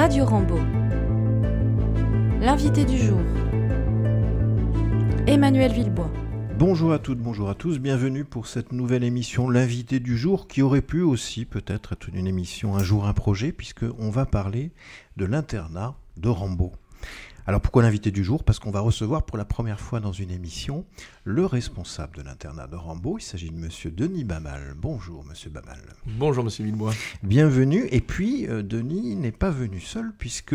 Radio 0.00 0.24
Rambo. 0.24 0.58
L'invité 2.40 2.86
du 2.86 2.96
jour. 2.96 3.20
Emmanuel 5.26 5.72
Villebois. 5.72 6.10
Bonjour 6.56 6.94
à 6.94 6.98
toutes, 6.98 7.18
bonjour 7.18 7.50
à 7.50 7.54
tous, 7.54 7.78
bienvenue 7.78 8.24
pour 8.24 8.46
cette 8.46 8.72
nouvelle 8.72 9.04
émission, 9.04 9.50
l'invité 9.50 10.00
du 10.00 10.16
jour, 10.16 10.48
qui 10.48 10.62
aurait 10.62 10.80
pu 10.80 11.02
aussi 11.02 11.44
peut-être 11.44 11.92
être 11.92 12.08
une 12.14 12.26
émission 12.26 12.76
Un 12.76 12.82
jour 12.82 13.06
un 13.06 13.12
projet, 13.12 13.52
puisqu'on 13.52 14.08
va 14.08 14.24
parler 14.24 14.72
de 15.18 15.26
l'internat 15.26 15.96
de 16.16 16.30
Rambo. 16.30 16.72
Alors 17.50 17.60
pourquoi 17.60 17.82
l'invité 17.82 18.12
du 18.12 18.22
jour? 18.22 18.44
Parce 18.44 18.60
qu'on 18.60 18.70
va 18.70 18.78
recevoir 18.78 19.24
pour 19.24 19.36
la 19.36 19.44
première 19.44 19.80
fois 19.80 19.98
dans 19.98 20.12
une 20.12 20.30
émission 20.30 20.84
le 21.24 21.44
responsable 21.44 22.18
de 22.18 22.22
l'internat 22.22 22.68
de 22.68 22.76
Rambo. 22.76 23.18
Il 23.18 23.22
s'agit 23.22 23.50
de 23.50 23.56
Monsieur 23.56 23.90
Denis 23.90 24.22
Bamal. 24.22 24.74
Bonjour 24.76 25.24
Monsieur 25.24 25.50
Bamal. 25.50 25.80
Bonjour 26.06 26.44
Monsieur 26.44 26.62
Villebois. 26.64 26.92
Bienvenue. 27.24 27.88
Et 27.90 28.00
puis 28.02 28.46
euh, 28.46 28.62
Denis 28.62 29.16
n'est 29.16 29.32
pas 29.32 29.50
venu 29.50 29.80
seul 29.80 30.12
puisque 30.16 30.54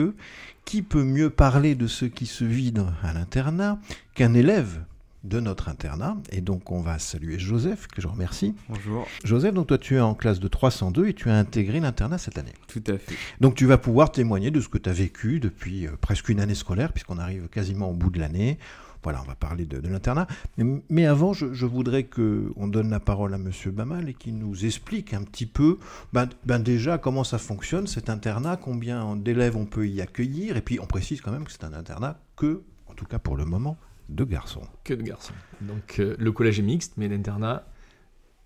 qui 0.64 0.84
peut 0.84 1.04
mieux 1.04 1.30
parler 1.30 1.76
de 1.76 1.86
ce 1.88 2.06
qui 2.06 2.28
se 2.28 2.46
vit 2.46 2.72
dans- 2.72 2.94
à 3.04 3.12
l'internat 3.12 3.78
qu'un 4.14 4.34
élève? 4.34 4.80
De 5.26 5.40
notre 5.40 5.70
internat. 5.70 6.18
Et 6.32 6.42
donc 6.42 6.72
on 6.72 6.82
va 6.82 7.00
saluer 7.00 7.40
Joseph, 7.40 7.88
que 7.88 8.02
je 8.02 8.08
remercie. 8.08 8.56
Bonjour. 8.70 9.08
Joseph, 9.24 9.54
donc 9.54 9.68
toi 9.68 9.78
tu 9.78 9.96
es 9.96 10.00
en 10.00 10.14
classe 10.14 10.40
de 10.40 10.48
302 10.48 11.08
et 11.08 11.14
tu 11.14 11.30
as 11.30 11.36
intégré 11.36 11.80
l'internat 11.80 12.18
cette 12.18 12.38
année. 12.38 12.54
Tout 12.68 12.84
à 12.88 12.98
fait. 12.98 13.16
Donc 13.42 13.56
tu 13.56 13.66
vas 13.66 13.78
pouvoir 13.78 14.12
témoigner 14.12 14.52
de 14.52 14.62
ce 14.62 14.70
que 14.70 14.78
tu 14.78 14.90
as 14.90 14.94
vécu 14.94 15.40
depuis 15.40 15.88
euh, 15.88 15.92
presque 16.00 16.30
une 16.30 16.40
année 16.40 16.56
scolaire, 16.56 16.94
puisqu'on 16.94 17.18
arrive 17.18 17.48
quasiment 17.50 17.90
au 17.90 17.94
bout 17.94 18.10
de 18.10 18.20
l'année. 18.20 18.60
Voilà, 19.04 19.22
on 19.22 19.28
va 19.28 19.36
parler 19.36 19.68
de, 19.68 19.80
de 19.80 19.88
l'internat. 19.88 20.26
Mais, 20.58 20.82
mais 20.90 21.06
avant, 21.06 21.32
je, 21.32 21.54
je 21.54 21.68
voudrais 21.68 22.06
qu'on 22.06 22.68
donne 22.68 22.90
la 22.90 23.00
parole 23.00 23.36
à 23.36 23.38
Monsieur 23.38 23.70
Bamal 23.70 24.10
et 24.10 24.16
qu'il 24.16 24.36
nous 24.36 24.66
explique 24.66 25.14
un 25.14 25.22
petit 25.22 25.46
peu, 25.46 25.78
ben, 26.12 26.28
ben 26.44 26.58
déjà, 26.58 26.98
comment 26.98 27.24
ça 27.24 27.38
fonctionne 27.38 27.86
cet 27.86 28.10
internat, 28.10 28.58
combien 28.58 29.16
d'élèves 29.16 29.58
on 29.58 29.66
peut 29.66 29.88
y 29.88 30.02
accueillir, 30.02 30.58
et 30.58 30.62
puis 30.62 30.80
on 30.80 30.88
précise 30.88 31.22
quand 31.22 31.32
même 31.32 31.44
que 31.44 31.52
c'est 31.52 31.66
un 31.66 31.74
internat 31.74 32.20
que, 32.36 32.64
en 32.88 32.96
tout 32.96 33.06
cas 33.06 33.20
pour 33.20 33.38
le 33.38 33.46
moment, 33.46 33.78
de 34.10 34.24
garçons. 34.24 34.62
Que 34.84 34.94
de 34.94 35.02
garçons. 35.04 35.34
Donc 35.62 36.00
euh, 36.00 36.16
le 36.20 36.32
collège 36.32 36.60
est 36.60 36.64
mixte, 36.64 36.94
mais 36.98 37.08
l'internat 37.08 37.66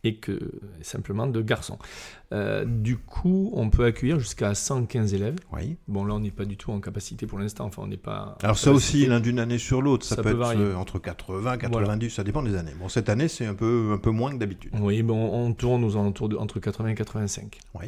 est 0.05 0.15
que 0.15 0.39
simplement 0.81 1.27
de 1.27 1.41
garçons. 1.41 1.77
Euh, 2.31 2.63
du 2.63 2.95
coup, 2.95 3.51
on 3.53 3.69
peut 3.69 3.83
accueillir 3.83 4.17
jusqu'à 4.17 4.55
115 4.55 5.13
élèves. 5.13 5.35
Oui. 5.51 5.75
Bon, 5.89 6.05
là, 6.05 6.13
on 6.13 6.21
n'est 6.21 6.31
pas 6.31 6.45
du 6.45 6.55
tout 6.55 6.71
en 6.71 6.79
capacité 6.79 7.27
pour 7.27 7.37
l'instant. 7.37 7.65
Enfin, 7.65 7.81
on 7.83 7.87
n'est 7.87 7.97
pas. 7.97 8.37
Alors 8.41 8.57
ça 8.57 8.71
aussi, 8.71 9.05
l'un 9.07 9.19
d'une 9.19 9.39
année 9.39 9.57
sur 9.57 9.81
l'autre, 9.81 10.05
ça, 10.05 10.15
Ça 10.15 10.23
peut, 10.23 10.29
peut 10.29 10.35
être 10.35 10.37
varier. 10.37 10.61
euh, 10.63 10.77
entre 10.77 10.99
80, 10.99 11.57
90, 11.57 12.09
ça 12.11 12.23
dépend 12.23 12.41
des 12.43 12.55
années. 12.55 12.71
Bon, 12.79 12.87
cette 12.87 13.09
année, 13.09 13.27
c'est 13.27 13.45
un 13.45 13.55
peu, 13.55 13.91
un 13.93 13.97
peu 13.97 14.11
moins 14.11 14.31
que 14.31 14.37
d'habitude. 14.37 14.71
Oui, 14.79 15.03
bon, 15.03 15.17
on 15.33 15.51
tourne 15.53 15.83
aux 15.83 15.97
alentours 15.97 16.29
de 16.29 16.37
entre 16.37 16.61
80 16.61 16.89
et 16.89 16.95
85. 16.95 17.57
Oui. 17.75 17.87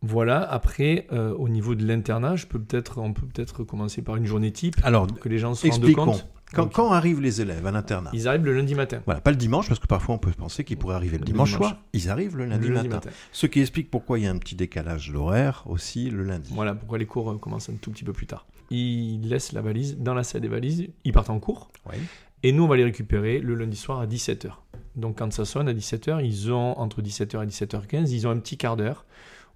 Voilà. 0.00 0.40
Après, 0.50 1.08
euh, 1.12 1.34
au 1.34 1.48
niveau 1.50 1.74
de 1.74 1.86
l'internat, 1.86 2.36
je 2.36 2.46
peux 2.46 2.58
peut-être, 2.60 2.98
on 2.98 3.12
peut 3.12 3.26
peut-être 3.26 3.64
commencer 3.64 4.00
par 4.00 4.16
une 4.16 4.24
journée 4.24 4.52
type 4.52 4.76
Alors, 4.82 5.06
pour 5.08 5.18
que 5.18 5.28
les 5.28 5.38
gens 5.38 5.54
se 5.54 5.66
rendent 5.68 5.92
compte. 5.92 6.26
Quand, 6.54 6.62
Donc, 6.64 6.72
quand 6.72 6.92
arrivent 6.92 7.20
les 7.20 7.40
élèves 7.42 7.66
à 7.66 7.70
l'internat 7.70 8.10
Ils 8.14 8.26
arrivent 8.26 8.44
le 8.44 8.54
lundi 8.54 8.74
matin. 8.74 9.02
Voilà, 9.04 9.20
pas 9.20 9.30
le 9.30 9.36
dimanche, 9.36 9.68
parce 9.68 9.78
que 9.80 9.86
parfois 9.86 10.14
on 10.14 10.18
peut 10.18 10.30
penser 10.32 10.64
qu'ils 10.64 10.78
pourraient 10.78 10.94
arriver 10.94 11.18
le, 11.18 11.20
Le 11.20 11.26
dimanche, 11.26 11.50
dimanche. 11.52 11.68
soir. 11.72 11.82
Ils 11.92 12.08
arrivent 12.08 12.36
le 12.36 12.46
lundi, 12.46 12.68
Le 12.68 12.74
lundi 12.74 12.88
matin. 12.88 13.08
matin. 13.08 13.16
Ce 13.32 13.46
qui 13.46 13.60
explique 13.60 13.90
pourquoi 13.90 14.18
il 14.18 14.24
y 14.24 14.26
a 14.26 14.30
un 14.30 14.38
petit 14.38 14.54
décalage 14.56 15.10
d'horaire 15.12 15.64
aussi 15.66 16.08
le 16.10 16.22
lundi. 16.24 16.50
Voilà 16.54 16.74
pourquoi 16.74 16.96
les 16.98 17.06
cours 17.06 17.30
euh, 17.32 17.36
commencent 17.38 17.68
un 17.68 17.74
tout 17.76 17.90
petit 17.90 18.04
peu 18.04 18.12
plus 18.14 18.26
tard. 18.26 18.46
Ils 18.70 19.20
laissent 19.28 19.52
la 19.52 19.60
valise 19.62 19.98
dans 19.98 20.14
la 20.14 20.22
salle 20.24 20.40
des 20.42 20.48
valises, 20.48 20.88
ils 21.04 21.12
partent 21.12 21.30
en 21.30 21.38
cours, 21.38 21.70
Oui. 21.88 21.96
et 22.42 22.52
nous 22.52 22.64
on 22.64 22.68
va 22.68 22.76
les 22.76 22.84
récupérer 22.84 23.40
le 23.40 23.54
lundi 23.54 23.76
soir 23.76 24.00
à 24.00 24.06
17h. 24.06 24.50
Donc 24.96 25.18
quand 25.18 25.32
ça 25.32 25.44
sonne 25.44 25.68
à 25.68 25.72
17h, 25.74 26.24
ils 26.24 26.50
ont 26.52 26.78
entre 26.78 27.02
17h 27.02 27.42
et 27.42 27.46
17h15, 27.46 28.10
ils 28.10 28.26
ont 28.26 28.30
un 28.30 28.38
petit 28.38 28.56
quart 28.56 28.76
d'heure 28.76 29.04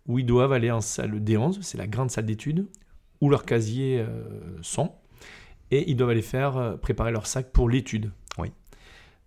où 0.07 0.19
ils 0.19 0.27
doivent 0.27 0.53
aller 0.53 0.71
en 0.71 0.81
salle 0.81 1.21
D11, 1.23 1.59
c'est 1.63 1.79
la 1.79 1.87
grande 1.87 2.11
salle 2.11 2.27
d'études, 2.27 2.67
où 3.21 3.29
leurs 3.31 3.45
casiers 3.45 4.01
euh, 4.01 4.23
sont, 4.63 4.93
et 5.73 5.91
ils 5.91 5.97
doivent 5.97 6.11
aller 6.11 6.23
faire 6.23 6.57
euh, 6.57 6.77
préparer 6.77 7.11
leur 7.11 7.27
sac 7.27 7.51
pour 7.53 7.69
l'étude. 7.69 8.13
Oui. 8.39 8.53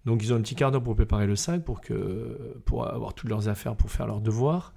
Donc 0.05 0.23
ils 0.23 0.31
ont 0.31 0.37
un 0.37 0.41
petit 0.41 0.55
quart 0.55 0.71
d'heure 0.71 0.83
pour 0.83 0.95
préparer 0.95 1.25
le 1.27 1.35
sac, 1.35 1.63
pour, 1.63 1.81
que, 1.81 2.55
pour 2.65 2.87
avoir 2.87 3.13
toutes 3.13 3.29
leurs 3.29 3.49
affaires, 3.49 3.75
pour 3.75 3.91
faire 3.91 4.07
leurs 4.07 4.21
devoirs. 4.21 4.73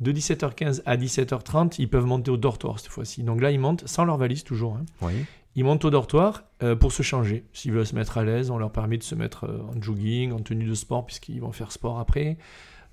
De 0.00 0.12
17h15 0.12 0.82
à 0.84 0.96
17h30, 0.96 1.76
ils 1.78 1.88
peuvent 1.88 2.06
monter 2.06 2.30
au 2.32 2.36
dortoir 2.36 2.80
cette 2.80 2.90
fois-ci. 2.90 3.22
Donc 3.22 3.40
là, 3.40 3.52
ils 3.52 3.60
montent 3.60 3.86
sans 3.86 4.04
leur 4.04 4.16
valise 4.18 4.42
toujours. 4.42 4.74
hein. 4.76 4.84
Oui. 5.00 5.12
Ils 5.54 5.64
montent 5.64 5.84
au 5.84 5.90
dortoir 5.90 6.44
euh, 6.62 6.74
pour 6.74 6.92
se 6.92 7.02
changer. 7.02 7.44
S'ils 7.52 7.72
veulent 7.72 7.86
se 7.86 7.94
mettre 7.94 8.18
à 8.18 8.24
l'aise, 8.24 8.50
on 8.50 8.58
leur 8.58 8.72
permet 8.72 8.96
de 8.98 9.02
se 9.02 9.14
mettre 9.14 9.44
euh, 9.44 9.60
en 9.76 9.80
jogging, 9.80 10.32
en 10.32 10.40
tenue 10.40 10.64
de 10.64 10.74
sport, 10.74 11.04
puisqu'ils 11.06 11.40
vont 11.40 11.52
faire 11.52 11.70
sport 11.72 12.00
après, 12.00 12.38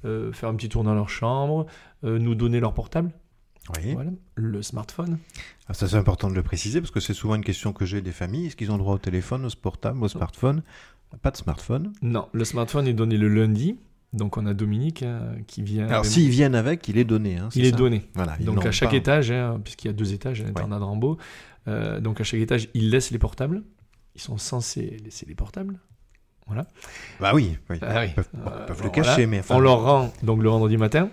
euh, 0.05 0.31
faire 0.33 0.49
un 0.49 0.55
petit 0.55 0.69
tour 0.69 0.83
dans 0.83 0.93
leur 0.93 1.09
chambre, 1.09 1.65
euh, 2.03 2.19
nous 2.19 2.35
donner 2.35 2.59
leur 2.59 2.73
portable, 2.73 3.11
oui. 3.77 3.93
voilà, 3.93 4.11
le 4.35 4.61
smartphone. 4.61 5.17
Ah, 5.67 5.73
Ça 5.73 5.87
c'est 5.87 5.95
important 5.97 6.29
de 6.29 6.35
le 6.35 6.43
préciser 6.43 6.81
parce 6.81 6.91
que 6.91 6.99
c'est 6.99 7.13
souvent 7.13 7.35
une 7.35 7.43
question 7.43 7.73
que 7.73 7.85
j'ai 7.85 8.01
des 8.01 8.11
familles. 8.11 8.47
Est-ce 8.47 8.55
qu'ils 8.55 8.71
ont 8.71 8.77
droit 8.77 8.95
au 8.95 8.97
téléphone, 8.99 9.45
au 9.45 9.49
portable, 9.61 10.03
au 10.03 10.07
smartphone? 10.07 10.63
Pas 11.21 11.31
de 11.31 11.37
smartphone. 11.37 11.93
Non, 12.01 12.27
le 12.33 12.45
smartphone 12.45 12.87
est 12.87 12.93
donné 12.93 13.17
le 13.17 13.27
lundi. 13.29 13.77
Donc 14.13 14.37
on 14.37 14.45
a 14.47 14.53
Dominique 14.55 15.03
hein, 15.03 15.21
qui 15.47 15.61
vient. 15.61 15.85
Alors 15.87 15.99
avec- 15.99 16.11
s'ils 16.11 16.29
viennent 16.29 16.55
avec, 16.55 16.87
il 16.87 16.97
est 16.97 17.03
donné. 17.03 17.37
hein, 17.37 17.49
c'est 17.51 17.59
il 17.59 17.65
est 17.65 17.71
donné. 17.71 18.03
Voilà, 18.15 18.37
Donc 18.37 18.65
à 18.65 18.71
chaque 18.71 18.89
pas. 18.91 18.95
étage, 18.95 19.29
hein, 19.31 19.59
puisqu'il 19.63 19.87
y 19.87 19.89
a 19.91 19.93
deux 19.93 20.13
étages 20.13 20.41
à 20.41 20.45
l'internat 20.45 20.79
de 20.79 20.83
Rambaud, 20.83 21.17
euh, 21.67 21.99
donc 21.99 22.19
à 22.19 22.23
chaque 22.23 22.39
étage, 22.39 22.69
ils 22.73 22.89
laissent 22.89 23.11
les 23.11 23.19
portables. 23.19 23.61
Ils 24.15 24.21
sont 24.21 24.37
censés 24.39 24.97
laisser 25.05 25.25
les 25.27 25.35
portables. 25.35 25.77
Voilà. 26.47 26.65
Bah 27.19 27.31
oui, 27.35 27.55
oui. 27.69 27.77
Ah 27.83 28.01
oui. 28.01 28.07
Ils 28.07 28.13
peuvent, 28.15 28.29
Euh, 28.33 28.39
ils 28.61 28.65
peuvent 28.65 28.77
bon, 28.79 28.83
le 28.85 28.89
cacher, 28.89 29.11
voilà. 29.11 29.27
mais 29.27 29.39
enfin. 29.41 29.55
On 29.55 29.59
leur 29.59 29.83
rend 29.83 30.11
donc 30.23 30.41
le 30.41 30.49
vendredi 30.49 30.77
matin. 30.77 31.09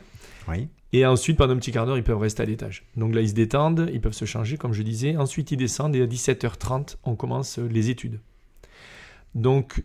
Oui. 0.49 0.69
Et 0.93 1.05
ensuite, 1.05 1.37
pendant 1.37 1.53
un 1.55 1.57
petit 1.59 1.73
quart 1.73 1.85
d'heure, 1.87 1.99
ils 1.99 2.05
peuvent 2.05 2.19
rester 2.19 2.43
à 2.43 2.47
l'étage. 2.47 2.85
Donc 2.97 3.15
là, 3.15 3.21
ils 3.21 3.29
se 3.31 3.35
détendent, 3.35 3.91
ils 3.93 4.01
peuvent 4.01 4.13
se 4.13 4.25
changer, 4.25 4.57
comme 4.57 4.73
je 4.73 4.83
disais. 4.83 5.17
Ensuite, 5.17 5.51
ils 5.51 5.57
descendent 5.57 5.95
et 5.97 6.03
à 6.03 6.07
17h30, 6.07 6.97
on 7.05 7.17
commence 7.17 7.59
euh, 7.59 7.67
les 7.69 7.91
études. 7.91 8.21
Donc, 9.35 9.83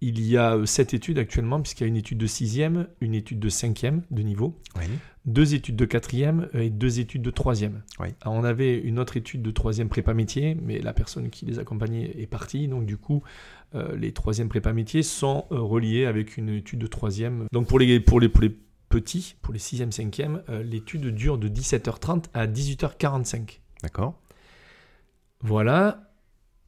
il 0.00 0.20
y 0.24 0.36
a 0.36 0.56
euh, 0.56 0.66
sept 0.66 0.94
études 0.94 1.18
actuellement, 1.18 1.60
puisqu'il 1.60 1.82
y 1.82 1.86
a 1.86 1.88
une 1.88 1.96
étude 1.96 2.18
de 2.18 2.26
sixième, 2.26 2.88
une 3.00 3.14
étude 3.14 3.38
de 3.40 3.48
cinquième 3.48 4.02
de 4.10 4.22
niveau, 4.22 4.56
Oui. 4.76 4.84
deux 5.26 5.54
études 5.54 5.76
de 5.76 5.84
quatrième 5.84 6.48
et 6.54 6.70
deux 6.70 7.00
études 7.00 7.22
de 7.22 7.30
troisième. 7.30 7.82
Oui. 8.00 8.08
Alors, 8.22 8.34
on 8.34 8.44
avait 8.44 8.78
une 8.78 8.98
autre 8.98 9.16
étude 9.16 9.42
de 9.42 9.50
troisième 9.50 9.88
prépa 9.88 10.14
métier, 10.14 10.56
mais 10.62 10.80
la 10.80 10.92
personne 10.92 11.30
qui 11.30 11.46
les 11.46 11.58
accompagnait 11.58 12.12
est 12.18 12.26
partie. 12.26 12.68
Donc, 12.68 12.86
du 12.86 12.96
coup, 12.96 13.22
euh, 13.74 13.96
les 13.96 14.12
troisième 14.12 14.48
prépa 14.48 14.72
métiers 14.72 15.02
sont 15.02 15.46
euh, 15.52 15.60
reliés 15.60 16.06
avec 16.06 16.36
une 16.36 16.48
étude 16.48 16.78
de 16.78 16.86
troisième. 16.86 17.46
Donc, 17.52 17.66
pour 17.68 17.78
les, 17.78 18.00
pour 18.00 18.20
les, 18.20 18.28
pour 18.28 18.42
les 18.42 18.56
petits, 18.88 19.36
pour 19.42 19.52
les 19.52 19.58
sixième, 19.58 19.92
cinquième, 19.92 20.42
euh, 20.48 20.62
l'étude 20.62 21.06
dure 21.14 21.38
de 21.38 21.48
17h30 21.48 22.24
à 22.34 22.46
18h45. 22.46 23.60
D'accord. 23.82 24.14
Voilà. 25.40 26.12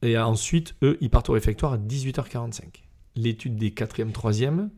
Et 0.01 0.17
ensuite, 0.17 0.75
eux, 0.83 0.97
ils 1.01 1.09
partent 1.09 1.29
au 1.29 1.33
réfectoire 1.33 1.73
à 1.73 1.77
18h45. 1.77 2.83
L'étude 3.15 3.55
des 3.55 3.71
4e, 3.71 4.11
3e 4.11 4.69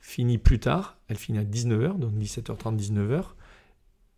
finit 0.00 0.38
plus 0.38 0.58
tard. 0.58 0.98
Elle 1.08 1.16
finit 1.18 1.38
à 1.38 1.44
19h, 1.44 1.98
donc 1.98 2.12
17h30, 2.14 2.76
19h. 2.76 3.24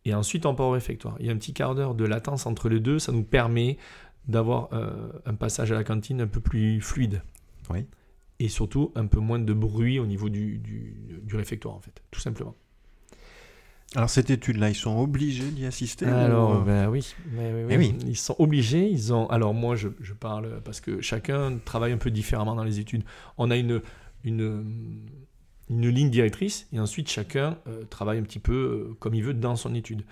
Et 0.06 0.14
ensuite, 0.14 0.46
on 0.46 0.54
part 0.54 0.66
au 0.66 0.70
réfectoire. 0.70 1.16
Il 1.20 1.26
y 1.26 1.30
a 1.30 1.32
un 1.32 1.36
petit 1.36 1.52
quart 1.52 1.74
d'heure 1.74 1.94
de 1.94 2.04
latence 2.04 2.46
entre 2.46 2.68
les 2.68 2.80
deux. 2.80 2.98
Ça 2.98 3.12
nous 3.12 3.24
permet 3.24 3.78
d'avoir 4.28 4.72
euh, 4.72 5.10
un 5.26 5.34
passage 5.34 5.72
à 5.72 5.74
la 5.74 5.84
cantine 5.84 6.22
un 6.22 6.26
peu 6.26 6.40
plus 6.40 6.80
fluide. 6.80 7.22
Oui. 7.70 7.86
Et 8.38 8.48
surtout, 8.48 8.92
un 8.94 9.06
peu 9.06 9.20
moins 9.20 9.38
de 9.38 9.52
bruit 9.52 9.98
au 9.98 10.06
niveau 10.06 10.28
du, 10.28 10.58
du, 10.58 11.20
du 11.22 11.36
réfectoire, 11.36 11.74
en 11.74 11.80
fait, 11.80 12.02
tout 12.10 12.20
simplement. 12.20 12.54
Alors 13.97 14.10
cette 14.10 14.31
étude-là, 14.31 14.71
ils 14.71 14.75
sont 14.75 14.99
obligés 14.99 15.50
d'y 15.50 15.66
assister 15.66 16.06
Alors, 16.06 16.50
ou, 16.50 16.55
euh, 16.55 16.65
ben 16.65 16.88
oui, 16.88 17.15
mais 17.32 17.53
oui, 17.53 17.66
Eh 17.71 17.77
oui. 17.78 17.94
ils 18.06 18.16
sont 18.16 18.34
obligés. 18.41 18.88
Ils 18.88 19.12
ont. 19.12 19.28
Alors 19.28 19.55
moi, 19.55 19.77
je, 19.77 19.88
je 20.00 20.12
parle 20.15 20.60
parce 20.65 20.81
que 20.81 21.00
chacun 21.00 21.59
travaille 21.65 21.93
un 21.93 21.97
peu 21.99 22.10
différemment 22.10 22.55
dans 22.56 22.65
les 22.65 22.81
études. 22.81 23.05
On 23.38 23.50
a 23.50 23.56
une 23.56 23.81
une 24.25 25.06
une 25.71 25.88
ligne 25.88 26.10
directrice 26.10 26.66
et 26.72 26.81
ensuite 26.81 27.09
chacun 27.09 27.56
euh, 27.69 27.84
travaille 27.84 28.19
un 28.19 28.22
petit 28.22 28.41
peu 28.41 28.53
euh, 28.91 28.94
comme 28.99 29.15
il 29.15 29.22
veut 29.22 29.32
dans 29.34 29.55
son 29.56 29.75
étude. 29.75 30.05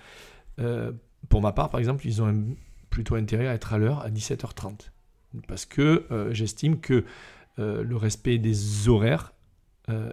Euh, 0.59 0.91
pour 1.29 1.41
ma 1.41 1.51
part, 1.51 1.69
par 1.69 1.79
exemple, 1.79 2.07
ils 2.07 2.21
ont 2.21 2.27
un- 2.27 2.43
plutôt 2.89 3.15
intérêt 3.15 3.47
à 3.47 3.53
être 3.53 3.73
à 3.73 3.77
l'heure 3.77 3.99
à 4.01 4.09
17h30 4.09 4.91
parce 5.47 5.65
que 5.65 6.05
j'estime 6.31 6.79
que 6.79 7.05
le 7.57 7.95
respect 7.95 8.37
des 8.37 8.87
horaires 8.87 9.33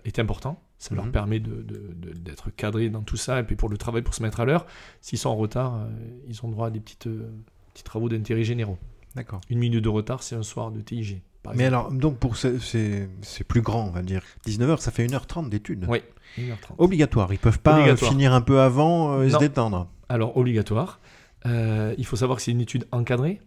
est 0.06 0.18
important. 0.18 0.62
Ça 0.82 0.94
leur 0.94 1.04
Mhm. 1.04 1.12
permet 1.12 1.40
de- 1.40 1.62
de- 1.62 1.92
de- 1.94 2.12
d'être 2.14 2.48
cadrés 2.50 2.88
dans 2.88 3.02
tout 3.02 3.18
ça 3.18 3.38
et 3.38 3.42
puis 3.44 3.54
pour 3.54 3.68
le 3.68 3.76
travail, 3.76 4.00
pour 4.00 4.14
se 4.14 4.22
mettre 4.22 4.40
à 4.40 4.46
l'heure. 4.46 4.64
S'ils 5.02 5.18
sont 5.18 5.28
en 5.28 5.36
retard, 5.36 5.74
euh, 5.76 5.88
ils 6.26 6.42
ont 6.42 6.48
droit 6.48 6.68
à 6.68 6.70
des 6.70 6.80
petites, 6.80 7.06
euh, 7.06 7.30
petits 7.74 7.84
travaux 7.84 8.08
d'intérêt 8.08 8.44
généraux. 8.44 8.78
D'accord. 9.14 9.42
Une 9.50 9.58
minute 9.58 9.84
de 9.84 9.88
retard, 9.90 10.22
c'est 10.22 10.36
un 10.36 10.42
soir 10.42 10.70
de 10.72 10.80
TIG. 10.80 11.20
par 11.42 11.54
Mais 11.54 11.64
alors, 11.64 11.90
donc 11.90 12.18
pour 12.18 12.36
ces, 12.36 12.58
ces- 12.58 13.08
ces 13.22 13.44
plus 13.44 13.60
grands, 13.62 13.86
on 13.86 13.90
va 13.90 14.02
dire, 14.02 14.22
19h, 14.44 14.80
ça 14.82 14.90
fait 14.90 15.04
1h30 15.06 15.48
d'études. 15.48 15.86
Oui, 15.88 16.00
1h30. 16.38 16.74
Obligatoire, 16.78 17.32
ils 17.32 17.38
peuvent 17.38 17.60
pas 17.60 17.78
euh, 17.86 17.96
finir 17.96 18.34
un 18.34 18.40
peu 18.42 18.60
avant 18.60 19.12
euh, 19.14 19.22
et 19.24 19.28
se 19.28 19.34
Non. 19.34 19.38
détendre. 19.40 19.88
Alors, 20.10 20.36
obligatoire. 20.36 20.98
Il 21.46 22.04
faut 22.04 22.16
savoir 22.16 22.36
que 22.36 22.42
c'est 22.42 22.50
une 22.52 22.60
étude 22.60 22.86
encadrée. 22.92 23.40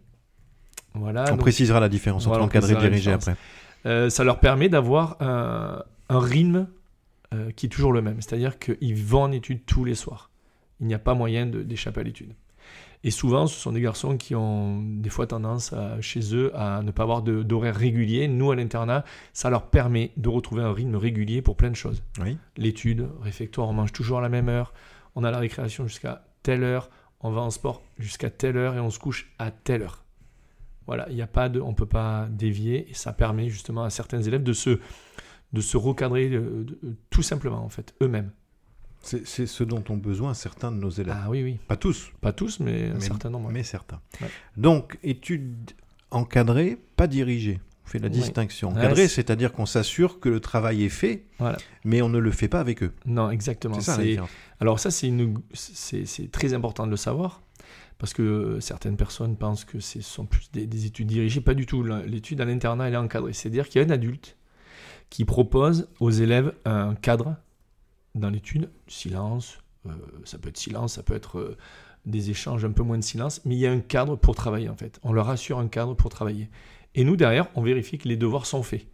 Voilà. 0.95 1.23
On 1.27 1.31
donc, 1.31 1.39
précisera 1.39 1.79
la 1.79 1.89
différence 1.89 2.25
Voilà, 2.25 2.43
entre 2.43 2.49
encadré 2.57 2.73
et 2.73 2.77
dirigé 2.89 3.11
après. 3.11 3.35
euh, 3.85 4.09
ça 4.09 4.23
leur 4.23 4.39
permet 4.39 4.69
d'avoir 4.69 5.17
un, 5.21 5.83
un 6.09 6.19
rythme 6.19 6.67
euh, 7.33 7.51
qui 7.51 7.65
est 7.65 7.69
toujours 7.69 7.93
le 7.93 8.01
même. 8.01 8.21
C'est-à-dire 8.21 8.59
qu'ils 8.59 8.95
vont 8.95 9.23
en 9.23 9.31
études 9.31 9.65
tous 9.65 9.85
les 9.85 9.95
soirs. 9.95 10.29
Il 10.79 10.87
n'y 10.87 10.93
a 10.93 10.99
pas 10.99 11.13
moyen 11.13 11.45
d'échapper 11.45 12.01
à 12.01 12.03
l'étude. 12.03 12.33
Et 13.05 13.11
souvent, 13.11 13.47
ce 13.47 13.59
sont 13.59 13.73
des 13.73 13.81
garçons 13.81 14.15
qui 14.15 14.33
ont 14.33 14.81
des 14.81 15.09
fois 15.09 15.27
tendance 15.27 15.73
chez 15.99 16.35
eux 16.35 16.51
à 16.55 16.81
ne 16.81 16.91
pas 16.91 17.03
avoir 17.03 17.21
d'horaire 17.21 17.75
régulier. 17.75 18.29
Nous, 18.29 18.51
à 18.51 18.55
l'internat, 18.55 19.03
ça 19.33 19.49
leur 19.49 19.69
permet 19.69 20.11
de 20.15 20.29
retrouver 20.29 20.63
un 20.63 20.71
rythme 20.71 20.95
régulier 20.95 21.41
pour 21.41 21.57
plein 21.57 21.69
de 21.69 21.75
choses. 21.75 22.01
Oui. 22.21 22.37
L'étude, 22.55 23.09
réfectoire, 23.21 23.67
on 23.67 23.73
mange 23.73 23.91
toujours 23.91 24.19
à 24.19 24.21
la 24.21 24.29
même 24.29 24.47
heure. 24.47 24.73
On 25.15 25.25
a 25.25 25.31
la 25.31 25.39
récréation 25.39 25.85
jusqu'à 25.85 26.25
telle 26.43 26.63
heure. 26.63 26.89
On 27.19 27.31
va 27.31 27.41
en 27.41 27.49
sport 27.49 27.81
jusqu'à 27.99 28.29
telle 28.29 28.55
heure 28.55 28.75
et 28.75 28.79
on 28.79 28.89
se 28.89 28.99
couche 28.99 29.33
à 29.37 29.51
telle 29.51 29.81
heure. 29.81 30.03
Voilà, 30.87 31.07
il 31.09 31.15
n'y 31.15 31.21
a 31.21 31.27
pas 31.27 31.47
de, 31.47 31.61
on 31.61 31.73
peut 31.73 31.85
pas 31.85 32.27
dévier 32.29 32.89
et 32.89 32.93
ça 32.93 33.13
permet 33.13 33.49
justement 33.49 33.83
à 33.83 33.89
certains 33.89 34.21
élèves 34.21 34.43
de 34.43 34.51
se, 34.51 34.79
de 35.53 35.61
se 35.61 35.77
recadrer 35.77 36.31
tout 37.09 37.21
simplement 37.21 37.63
en 37.63 37.69
fait 37.69 37.93
eux-mêmes. 38.01 38.31
C'est 39.03 39.45
ce 39.47 39.63
dont 39.65 39.83
ont 39.89 39.97
besoin 39.97 40.33
certains 40.33 40.71
de 40.71 40.77
nos 40.77 40.89
élèves. 40.89 41.15
Ah 41.25 41.29
oui, 41.29 41.43
oui. 41.43 41.59
Pas 41.67 41.75
tous. 41.75 42.11
Pas 42.21 42.31
tous, 42.31 42.61
mais, 42.61 42.89
un 42.89 43.01
certain 43.01 43.29
nombre. 43.29 43.49
Mais 43.51 43.63
certains. 43.63 43.99
Donc, 44.55 44.97
études 45.03 45.71
encadrées, 46.09 46.77
pas 46.95 47.07
dirigées. 47.07 47.59
On 47.85 47.89
fait 47.89 47.99
la 47.99 48.07
distinction. 48.07 48.69
Encadrée, 48.69 49.09
c'est-à-dire 49.09 49.51
qu'on 49.51 49.65
s'assure 49.65 50.21
que 50.21 50.29
le 50.29 50.39
travail 50.39 50.83
est 50.83 50.89
fait, 50.89 51.25
mais 51.83 52.01
on 52.01 52.07
ne 52.07 52.17
le 52.17 52.31
fait 52.31 52.47
pas 52.47 52.61
avec 52.61 52.81
eux. 52.81 52.93
Non, 53.05 53.29
exactement. 53.29 53.79
C'est 53.81 54.15
ça 54.15 54.25
Alors 54.61 54.79
ça, 54.79 54.89
c'est 54.89 56.31
très 56.31 56.53
important 56.53 56.85
de 56.85 56.91
le 56.91 56.97
savoir, 56.97 57.41
parce 57.97 58.13
que 58.13 58.59
certaines 58.61 58.95
personnes 58.95 59.35
pensent 59.35 59.65
que 59.65 59.81
ce 59.81 59.99
sont 59.99 60.25
plus 60.25 60.49
des, 60.53 60.65
des 60.65 60.85
études 60.85 61.07
dirigées. 61.07 61.41
Pas 61.41 61.55
du 61.55 61.65
tout. 61.65 61.83
L'étude 61.83 62.39
à 62.39 62.45
l'internat, 62.45 62.87
elle 62.87 62.93
est 62.93 62.97
encadrée. 62.97 63.33
C'est-à-dire 63.33 63.67
qu'il 63.67 63.81
y 63.81 63.83
a 63.83 63.87
un 63.87 63.91
adulte 63.91 64.37
qui 65.13 65.25
propose 65.25 65.89
aux 65.99 66.09
élèves 66.09 66.55
un 66.65 66.95
cadre 66.95 67.35
dans 68.15 68.31
l'étude, 68.31 68.71
silence, 68.87 69.59
euh, 69.85 69.91
ça 70.23 70.39
peut 70.39 70.49
être 70.49 70.57
silence, 70.57 70.93
ça 70.93 71.03
peut 71.03 71.13
être 71.13 71.37
euh, 71.37 71.55
des 72.07 72.31
échanges 72.31 72.65
un 72.65 72.71
peu 72.71 72.81
moins 72.81 72.97
de 72.97 73.03
silence, 73.03 73.39
mais 73.45 73.53
il 73.53 73.59
y 73.59 73.67
a 73.67 73.71
un 73.71 73.79
cadre 73.79 74.15
pour 74.15 74.33
travailler 74.33 74.69
en 74.69 74.75
fait. 74.75 74.99
On 75.03 75.13
leur 75.13 75.29
assure 75.29 75.59
un 75.59 75.67
cadre 75.67 75.93
pour 75.93 76.09
travailler. 76.09 76.49
Et 76.95 77.03
nous, 77.03 77.15
derrière, 77.15 77.47
on 77.53 77.61
vérifie 77.61 77.99
que 77.99 78.07
les 78.07 78.17
devoirs 78.17 78.47
sont 78.47 78.63
faits. 78.63 78.87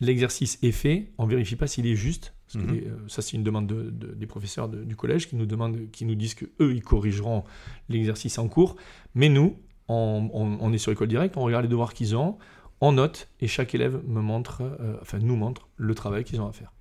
L'exercice 0.00 0.58
est 0.64 0.72
fait, 0.72 1.12
on 1.18 1.26
ne 1.26 1.30
vérifie 1.30 1.54
pas 1.54 1.68
s'il 1.68 1.86
est 1.86 1.94
juste. 1.94 2.34
Mhm. 2.56 2.70
Euh, 2.70 2.96
ça, 3.06 3.22
c'est 3.22 3.36
une 3.36 3.44
demande 3.44 3.68
des 3.68 4.26
professeurs 4.26 4.68
du 4.68 4.96
collège 4.96 5.28
qui 5.28 5.36
nous, 5.36 5.46
demandent, 5.46 5.88
qui 5.92 6.04
nous 6.04 6.16
disent 6.16 6.34
qu'eux, 6.34 6.74
ils 6.74 6.82
corrigeront 6.82 7.44
l'exercice 7.88 8.38
en 8.38 8.48
cours. 8.48 8.74
Mais 9.14 9.28
nous, 9.28 9.56
on, 9.86 10.58
on, 10.60 10.72
est 10.72 10.78
sur 10.78 10.90
l'école 10.90 11.06
directe, 11.06 11.36
on 11.36 11.42
regarde 11.42 11.62
les 11.62 11.70
devoirs 11.70 11.94
qu'ils 11.94 12.16
ont, 12.16 12.38
on 12.80 12.92
note, 12.92 13.28
et 13.40 13.48
chaque 13.48 13.74
élève 13.74 14.02
me 14.06 14.20
montre, 14.20 14.78
enfin 15.02 15.18
nous 15.18 15.36
montre 15.36 15.68
le 15.76 15.94
travail 15.94 16.24
qu'ils 16.24 16.40
ont 16.40 16.48
à 16.48 16.52
faire. 16.52 16.72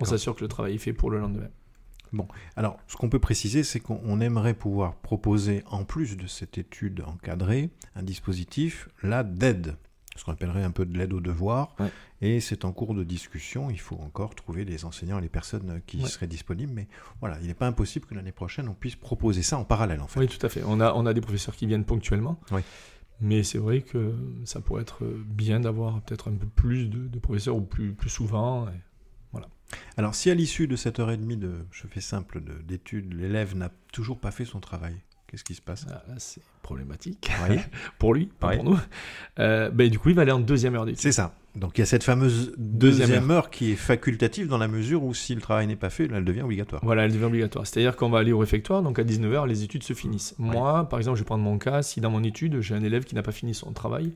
On 0.00 0.04
s'assure 0.04 0.34
que 0.34 0.42
le 0.42 0.48
travail 0.48 0.74
est 0.74 0.78
fait 0.78 0.92
pour 0.92 1.10
le 1.10 1.18
lendemain. 1.18 1.48
Bon, 2.12 2.28
alors 2.56 2.76
ce 2.88 2.96
qu'on 2.96 3.08
peut 3.08 3.18
préciser, 3.18 3.62
c'est 3.62 3.80
qu'on 3.80 4.20
aimerait 4.20 4.54
pouvoir 4.54 4.96
proposer, 4.96 5.62
en 5.66 5.84
plus 5.84 6.16
de 6.16 6.26
cette 6.26 6.58
étude 6.58 7.02
encadrée, 7.06 7.70
un 7.94 8.02
dispositif 8.02 8.88
là 9.02 9.22
d'aide, 9.22 9.76
ce 10.14 10.24
qu'on 10.24 10.32
appellerait 10.32 10.62
un 10.62 10.70
peu 10.70 10.84
de 10.84 10.96
l'aide 10.96 11.14
au 11.14 11.20
devoir, 11.20 11.74
et 12.20 12.40
c'est 12.40 12.66
en 12.66 12.72
cours 12.72 12.94
de 12.94 13.02
discussion. 13.02 13.70
Il 13.70 13.80
faut 13.80 13.96
encore 13.96 14.34
trouver 14.34 14.66
les 14.66 14.84
enseignants 14.84 15.18
et 15.18 15.22
les 15.22 15.30
personnes 15.30 15.80
qui 15.86 16.02
seraient 16.02 16.26
disponibles, 16.26 16.72
mais 16.74 16.86
voilà, 17.20 17.38
il 17.40 17.46
n'est 17.46 17.54
pas 17.54 17.66
impossible 17.66 18.04
que 18.06 18.14
l'année 18.14 18.30
prochaine 18.30 18.68
on 18.68 18.74
puisse 18.74 18.96
proposer 18.96 19.42
ça 19.42 19.56
en 19.56 19.64
parallèle 19.64 20.00
en 20.00 20.06
fait. 20.06 20.20
Oui, 20.20 20.28
tout 20.28 20.44
à 20.44 20.50
fait. 20.50 20.62
On 20.66 20.80
a, 20.80 20.92
on 20.92 21.06
a 21.06 21.14
des 21.14 21.22
professeurs 21.22 21.56
qui 21.56 21.66
viennent 21.66 21.86
ponctuellement. 21.86 22.38
Mais 23.22 23.44
c'est 23.44 23.58
vrai 23.58 23.82
que 23.82 24.12
ça 24.44 24.60
pourrait 24.60 24.82
être 24.82 25.04
bien 25.04 25.60
d'avoir 25.60 26.02
peut-être 26.02 26.28
un 26.28 26.34
peu 26.34 26.48
plus 26.48 26.88
de, 26.88 27.18
professeurs 27.20 27.56
ou 27.56 27.62
plus, 27.62 27.92
plus 27.92 28.10
souvent. 28.10 28.66
Alors, 29.96 30.14
si 30.14 30.30
à 30.30 30.34
l'issue 30.34 30.66
de 30.66 30.76
cette 30.76 30.98
heure 30.98 31.10
et 31.10 31.16
demie 31.16 31.36
de, 31.36 31.64
je 31.70 31.86
fais 31.86 32.00
simple, 32.00 32.42
d'études, 32.64 33.14
l'élève 33.14 33.56
n'a 33.56 33.70
toujours 33.92 34.18
pas 34.18 34.30
fait 34.30 34.44
son 34.44 34.60
travail, 34.60 34.96
qu'est-ce 35.32 35.44
qui 35.44 35.54
se 35.54 35.62
passe 35.62 35.86
ah, 35.90 36.02
C'est 36.18 36.42
problématique 36.62 37.30
pour 37.98 38.12
lui, 38.12 38.26
pas 38.26 38.54
pour 38.54 38.64
nous. 38.64 38.78
Euh, 39.38 39.70
ben, 39.70 39.88
du 39.88 39.98
coup, 39.98 40.10
il 40.10 40.14
va 40.14 40.22
aller 40.22 40.30
en 40.30 40.38
deuxième 40.38 40.74
heure 40.74 40.84
d'études. 40.84 41.00
C'est 41.00 41.12
ça. 41.12 41.34
Donc, 41.56 41.76
il 41.76 41.80
y 41.80 41.82
a 41.82 41.86
cette 41.86 42.04
fameuse 42.04 42.52
deuxième, 42.58 43.30
heure. 43.30 43.50
qui 43.50 43.72
est 43.72 43.76
facultative 43.76 44.46
dans 44.46 44.58
la 44.58 44.68
mesure 44.68 45.02
où 45.02 45.14
si 45.14 45.34
le 45.34 45.40
travail 45.40 45.66
n'est 45.66 45.76
pas 45.76 45.88
fait, 45.88 46.08
elle 46.12 46.24
devient 46.24 46.42
obligatoire. 46.42 46.82
Voilà, 46.84 47.04
elle 47.04 47.12
devient 47.12 47.24
obligatoire. 47.24 47.66
C'est-à-dire 47.66 47.96
qu'on 47.96 48.10
va 48.10 48.18
aller 48.18 48.32
au 48.32 48.38
réfectoire, 48.38 48.82
donc 48.82 48.98
à 48.98 49.04
19h, 49.04 49.46
les 49.46 49.62
études 49.62 49.82
se 49.82 49.94
finissent. 49.94 50.34
Moi, 50.38 50.86
par 50.88 50.98
exemple, 50.98 51.16
je 51.16 51.22
vais 51.22 51.26
prendre 51.26 51.44
mon 51.44 51.58
cas, 51.58 51.82
si 51.82 52.02
dans 52.02 52.10
mon 52.10 52.22
étude, 52.22 52.60
j'ai 52.60 52.74
un 52.74 52.82
élève 52.82 53.04
qui 53.04 53.14
n'a 53.14 53.22
pas 53.22 53.32
fini 53.32 53.54
son 53.54 53.72
travail, 53.72 54.12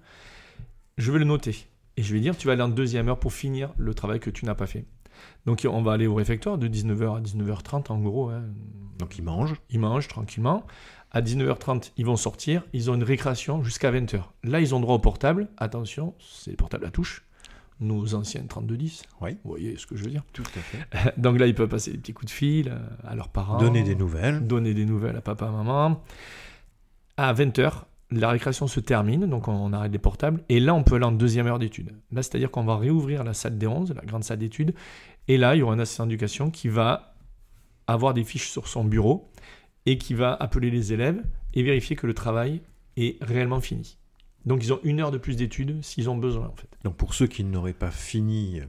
je 0.98 1.10
vais 1.12 1.18
le 1.18 1.24
noter. 1.24 1.66
Et 1.96 2.02
je 2.02 2.12
vais 2.12 2.20
dire, 2.20 2.36
tu 2.36 2.46
vas 2.46 2.52
aller 2.52 2.62
en 2.62 2.68
deuxième 2.68 3.08
heure 3.08 3.18
pour 3.18 3.32
finir 3.32 3.72
le 3.78 3.94
travail 3.94 4.20
que 4.20 4.28
tu 4.28 4.44
n'as 4.44 4.54
pas 4.54 4.66
fait. 4.66 4.84
Donc 5.46 5.66
on 5.70 5.82
va 5.82 5.92
aller 5.92 6.06
au 6.06 6.14
réfectoire 6.14 6.58
de 6.58 6.68
19h 6.68 7.16
à 7.16 7.20
19h30 7.20 7.90
en 7.90 7.98
gros. 7.98 8.28
Hein. 8.28 8.42
Donc 8.98 9.18
ils 9.18 9.24
mangent 9.24 9.54
Ils 9.70 9.80
mangent 9.80 10.08
tranquillement. 10.08 10.66
À 11.12 11.22
19h30, 11.22 11.92
ils 11.96 12.04
vont 12.04 12.16
sortir. 12.16 12.62
Ils 12.72 12.90
ont 12.90 12.94
une 12.94 13.04
récréation 13.04 13.62
jusqu'à 13.62 13.90
20h. 13.90 14.22
Là, 14.44 14.60
ils 14.60 14.74
ont 14.74 14.80
droit 14.80 14.96
au 14.96 14.98
portable. 14.98 15.48
Attention, 15.56 16.14
c'est 16.18 16.50
le 16.50 16.56
portable 16.56 16.84
à 16.84 16.90
touche. 16.90 17.24
Nos 17.80 18.14
anciens 18.14 18.42
3210. 18.48 19.02
Oui. 19.20 19.32
Vous 19.44 19.50
voyez 19.50 19.76
ce 19.76 19.86
que 19.86 19.96
je 19.96 20.04
veux 20.04 20.10
dire 20.10 20.22
Tout 20.32 20.42
à 20.42 20.60
fait. 20.60 21.14
Donc 21.20 21.38
là, 21.38 21.46
ils 21.46 21.54
peuvent 21.54 21.68
passer 21.68 21.92
des 21.92 21.98
petits 21.98 22.12
coups 22.12 22.26
de 22.26 22.36
fil 22.36 22.68
euh, 22.68 22.78
à 23.06 23.14
leurs 23.14 23.28
parents. 23.28 23.58
Donner 23.58 23.82
des 23.82 23.94
nouvelles. 23.94 24.46
Donner 24.46 24.74
des 24.74 24.84
nouvelles 24.84 25.16
à 25.16 25.20
papa, 25.20 25.50
maman. 25.50 26.02
À 27.16 27.32
20h, 27.34 27.84
la 28.10 28.30
récréation 28.30 28.66
se 28.66 28.80
termine, 28.80 29.26
donc 29.26 29.48
on, 29.48 29.72
arrête 29.72 29.92
les 29.92 29.98
portables, 29.98 30.42
et 30.48 30.60
là 30.60 30.74
on 30.74 30.82
peut 30.82 30.96
aller 30.96 31.04
en 31.04 31.12
deuxième 31.12 31.46
heure 31.46 31.58
d'études. 31.58 31.92
Là, 32.12 32.22
c'est-à-dire 32.22 32.50
qu'on 32.50 32.64
va 32.64 32.76
réouvrir 32.76 33.24
la 33.24 33.34
salle 33.34 33.58
des 33.58 33.66
11, 33.66 33.94
la 33.94 34.02
grande 34.02 34.22
salle 34.22 34.38
d'études, 34.38 34.74
et 35.28 35.36
là 35.36 35.56
il 35.56 35.58
y 35.58 35.62
aura 35.62 35.74
un 35.74 35.78
assistant 35.78 36.06
d'éducation 36.06 36.50
qui 36.50 36.68
va 36.68 37.14
avoir 37.86 38.14
des 38.14 38.24
fiches 38.24 38.50
sur 38.50 38.68
son 38.68 38.84
bureau 38.84 39.30
et 39.86 39.98
qui 39.98 40.14
va 40.14 40.34
appeler 40.34 40.70
les 40.70 40.92
élèves 40.92 41.22
et 41.54 41.62
vérifier 41.62 41.96
que 41.96 42.06
le 42.06 42.14
travail 42.14 42.60
est 42.96 43.22
réellement 43.22 43.60
fini. 43.60 43.98
Donc 44.44 44.62
ils 44.62 44.72
ont 44.72 44.80
une 44.84 45.00
heure 45.00 45.10
de 45.10 45.18
plus 45.18 45.36
d'études 45.36 45.82
s'ils 45.82 46.10
ont 46.10 46.16
besoin 46.16 46.46
en 46.46 46.54
fait. 46.54 46.68
Donc 46.84 46.96
pour 46.96 47.14
ceux 47.14 47.26
qui 47.26 47.44
n'auraient 47.44 47.72
pas 47.72 47.90
fini 47.90 48.60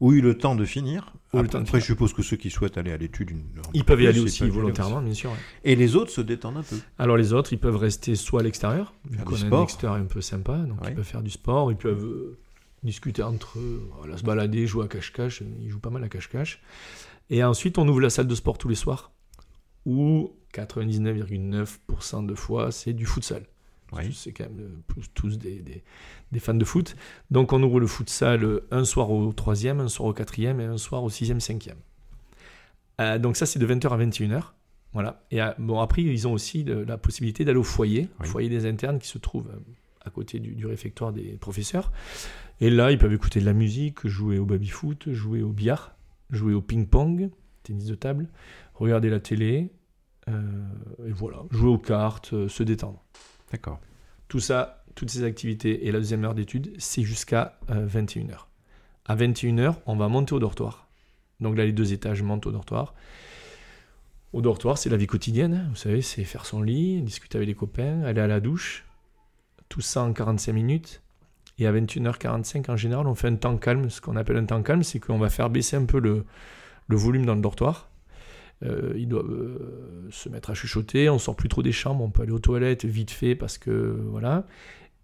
ou 0.00 0.12
eu 0.12 0.20
le 0.20 0.36
temps 0.36 0.56
de 0.56 0.64
finir. 0.64 1.12
Après, 1.32 1.80
je 1.80 1.84
suppose 1.84 2.12
que 2.12 2.22
ceux 2.22 2.36
qui 2.36 2.50
souhaitent 2.50 2.78
aller 2.78 2.92
à 2.92 2.96
l'étude, 2.96 3.32
ils 3.72 3.84
peuvent 3.84 4.02
y 4.02 4.06
aller 4.06 4.20
aussi 4.20 4.48
volontairement, 4.48 5.00
bien 5.00 5.14
sûr. 5.14 5.30
Et 5.64 5.76
les 5.76 5.96
autres 5.96 6.10
se 6.10 6.20
détendent 6.20 6.58
un 6.58 6.62
peu. 6.62 6.76
Alors 6.98 7.16
les 7.16 7.32
autres, 7.32 7.52
ils 7.52 7.58
peuvent 7.58 7.76
rester 7.76 8.14
soit 8.14 8.40
à 8.40 8.42
l'extérieur, 8.42 8.92
a 9.16 9.22
un 9.22 9.62
extérieur 9.62 9.98
un 9.98 10.04
peu 10.04 10.20
sympa, 10.20 10.58
donc 10.58 10.78
ils 10.86 10.94
peuvent 10.94 11.04
faire 11.04 11.22
du 11.22 11.30
sport, 11.30 11.72
ils 11.72 11.78
peuvent 11.78 12.04
euh, 12.04 12.38
discuter 12.82 13.22
entre 13.22 13.58
eux, 13.58 13.88
se 14.16 14.22
balader, 14.22 14.66
jouer 14.66 14.84
à 14.84 14.88
cache-cache, 14.88 15.42
ils 15.62 15.70
jouent 15.70 15.80
pas 15.80 15.90
mal 15.90 16.04
à 16.04 16.08
cache-cache. 16.08 16.60
Et 17.30 17.42
ensuite, 17.42 17.78
on 17.78 17.88
ouvre 17.88 18.00
la 18.00 18.10
salle 18.10 18.26
de 18.26 18.34
sport 18.34 18.58
tous 18.58 18.68
les 18.68 18.74
soirs, 18.74 19.10
où 19.86 20.32
99,9% 20.52 22.26
de 22.26 22.34
fois, 22.34 22.70
c'est 22.70 22.92
du 22.92 23.06
futsal. 23.06 23.44
C'est 24.12 24.32
quand 24.32 24.44
même 24.44 24.60
euh, 24.60 25.02
tous 25.14 25.38
des, 25.38 25.62
des, 26.32 26.40
fans 26.40 26.54
de 26.54 26.64
foot. 26.64 26.96
Donc 27.30 27.52
on 27.52 27.62
ouvre 27.62 27.80
le 27.80 27.86
futsal 27.86 28.44
euh, 28.44 28.66
un 28.70 28.84
soir 28.84 29.10
au 29.10 29.32
troisième, 29.32 29.80
un 29.80 29.88
soir 29.88 30.08
au 30.08 30.12
quatrième 30.12 30.60
et 30.60 30.64
un 30.64 30.78
soir 30.78 31.04
au 31.04 31.10
sixième, 31.10 31.40
cinquième. 31.40 31.76
Euh, 33.00 33.18
donc 33.18 33.36
ça 33.36 33.46
c'est 33.46 33.58
de 33.58 33.66
20h 33.66 33.88
à 33.88 33.98
21h. 33.98 34.42
Voilà. 34.92 35.24
Et 35.30 35.40
bon 35.58 35.80
après 35.80 36.02
ils 36.02 36.28
ont 36.28 36.32
aussi 36.32 36.64
la 36.64 36.96
possibilité 36.96 37.44
d'aller 37.44 37.58
au 37.58 37.64
foyer, 37.64 38.08
foyer 38.22 38.48
des 38.48 38.64
internes 38.66 39.00
qui 39.00 39.08
se 39.08 39.18
trouve 39.18 39.48
à 40.04 40.10
côté 40.10 40.38
du, 40.38 40.66
réfectoire 40.66 41.12
des 41.12 41.32
professeurs. 41.32 41.90
Et 42.60 42.70
là 42.70 42.92
ils 42.92 42.98
peuvent 42.98 43.12
écouter 43.12 43.40
de 43.40 43.44
la 43.44 43.54
musique, 43.54 44.06
jouer 44.06 44.38
au 44.38 44.44
baby 44.44 44.68
foot, 44.68 45.12
jouer 45.12 45.42
au 45.42 45.48
billard, 45.48 45.96
jouer 46.30 46.54
au 46.54 46.60
ping 46.60 46.86
pong, 46.86 47.30
tennis 47.64 47.86
de 47.86 47.96
table, 47.96 48.28
regarder 48.74 49.10
la 49.10 49.20
télé, 49.20 49.72
et 50.26 51.12
voilà, 51.12 51.42
jouer 51.50 51.68
aux 51.68 51.78
cartes, 51.78 52.48
se 52.48 52.62
détendre. 52.62 53.04
D'accord. 53.52 53.78
Tout 54.28 54.40
ça, 54.40 54.84
toutes 54.94 55.10
ces 55.10 55.24
activités 55.24 55.86
et 55.86 55.92
la 55.92 55.98
deuxième 55.98 56.24
heure 56.24 56.34
d'étude, 56.34 56.74
c'est 56.78 57.02
jusqu'à 57.02 57.58
21h. 57.68 58.32
Euh, 58.32 58.36
à 59.06 59.16
21h, 59.16 59.76
on 59.86 59.96
va 59.96 60.08
monter 60.08 60.34
au 60.34 60.38
dortoir. 60.38 60.88
Donc 61.40 61.56
là, 61.56 61.64
les 61.64 61.72
deux 61.72 61.92
étages 61.92 62.22
montent 62.22 62.46
au 62.46 62.52
dortoir. 62.52 62.94
Au 64.32 64.40
dortoir, 64.40 64.78
c'est 64.78 64.88
la 64.88 64.96
vie 64.96 65.06
quotidienne. 65.06 65.68
Vous 65.70 65.76
savez, 65.76 66.00
c'est 66.00 66.24
faire 66.24 66.46
son 66.46 66.62
lit, 66.62 67.02
discuter 67.02 67.36
avec 67.36 67.48
les 67.48 67.54
copains, 67.54 68.02
aller 68.02 68.20
à 68.20 68.26
la 68.26 68.40
douche. 68.40 68.84
Tout 69.68 69.80
ça 69.80 70.02
en 70.02 70.12
45 70.12 70.52
minutes. 70.52 71.02
Et 71.58 71.66
à 71.66 71.72
21h45, 71.72 72.70
en 72.70 72.76
général, 72.76 73.06
on 73.06 73.14
fait 73.14 73.28
un 73.28 73.36
temps 73.36 73.56
calme. 73.56 73.90
Ce 73.90 74.00
qu'on 74.00 74.16
appelle 74.16 74.36
un 74.38 74.46
temps 74.46 74.62
calme, 74.62 74.82
c'est 74.82 74.98
qu'on 74.98 75.18
va 75.18 75.28
faire 75.28 75.50
baisser 75.50 75.76
un 75.76 75.84
peu 75.84 76.00
le, 76.00 76.24
le 76.88 76.96
volume 76.96 77.26
dans 77.26 77.34
le 77.34 77.40
dortoir. 77.40 77.90
Euh, 78.64 78.94
ils 78.96 79.08
doivent 79.08 79.30
euh, 79.30 80.08
se 80.10 80.28
mettre 80.28 80.50
à 80.50 80.54
chuchoter, 80.54 81.10
on 81.10 81.18
sort 81.18 81.36
plus 81.36 81.48
trop 81.48 81.62
des 81.62 81.72
chambres, 81.72 82.02
on 82.02 82.10
peut 82.10 82.22
aller 82.22 82.32
aux 82.32 82.38
toilettes 82.38 82.84
vite 82.84 83.10
fait 83.10 83.34
parce 83.34 83.58
que 83.58 83.96
voilà. 84.10 84.46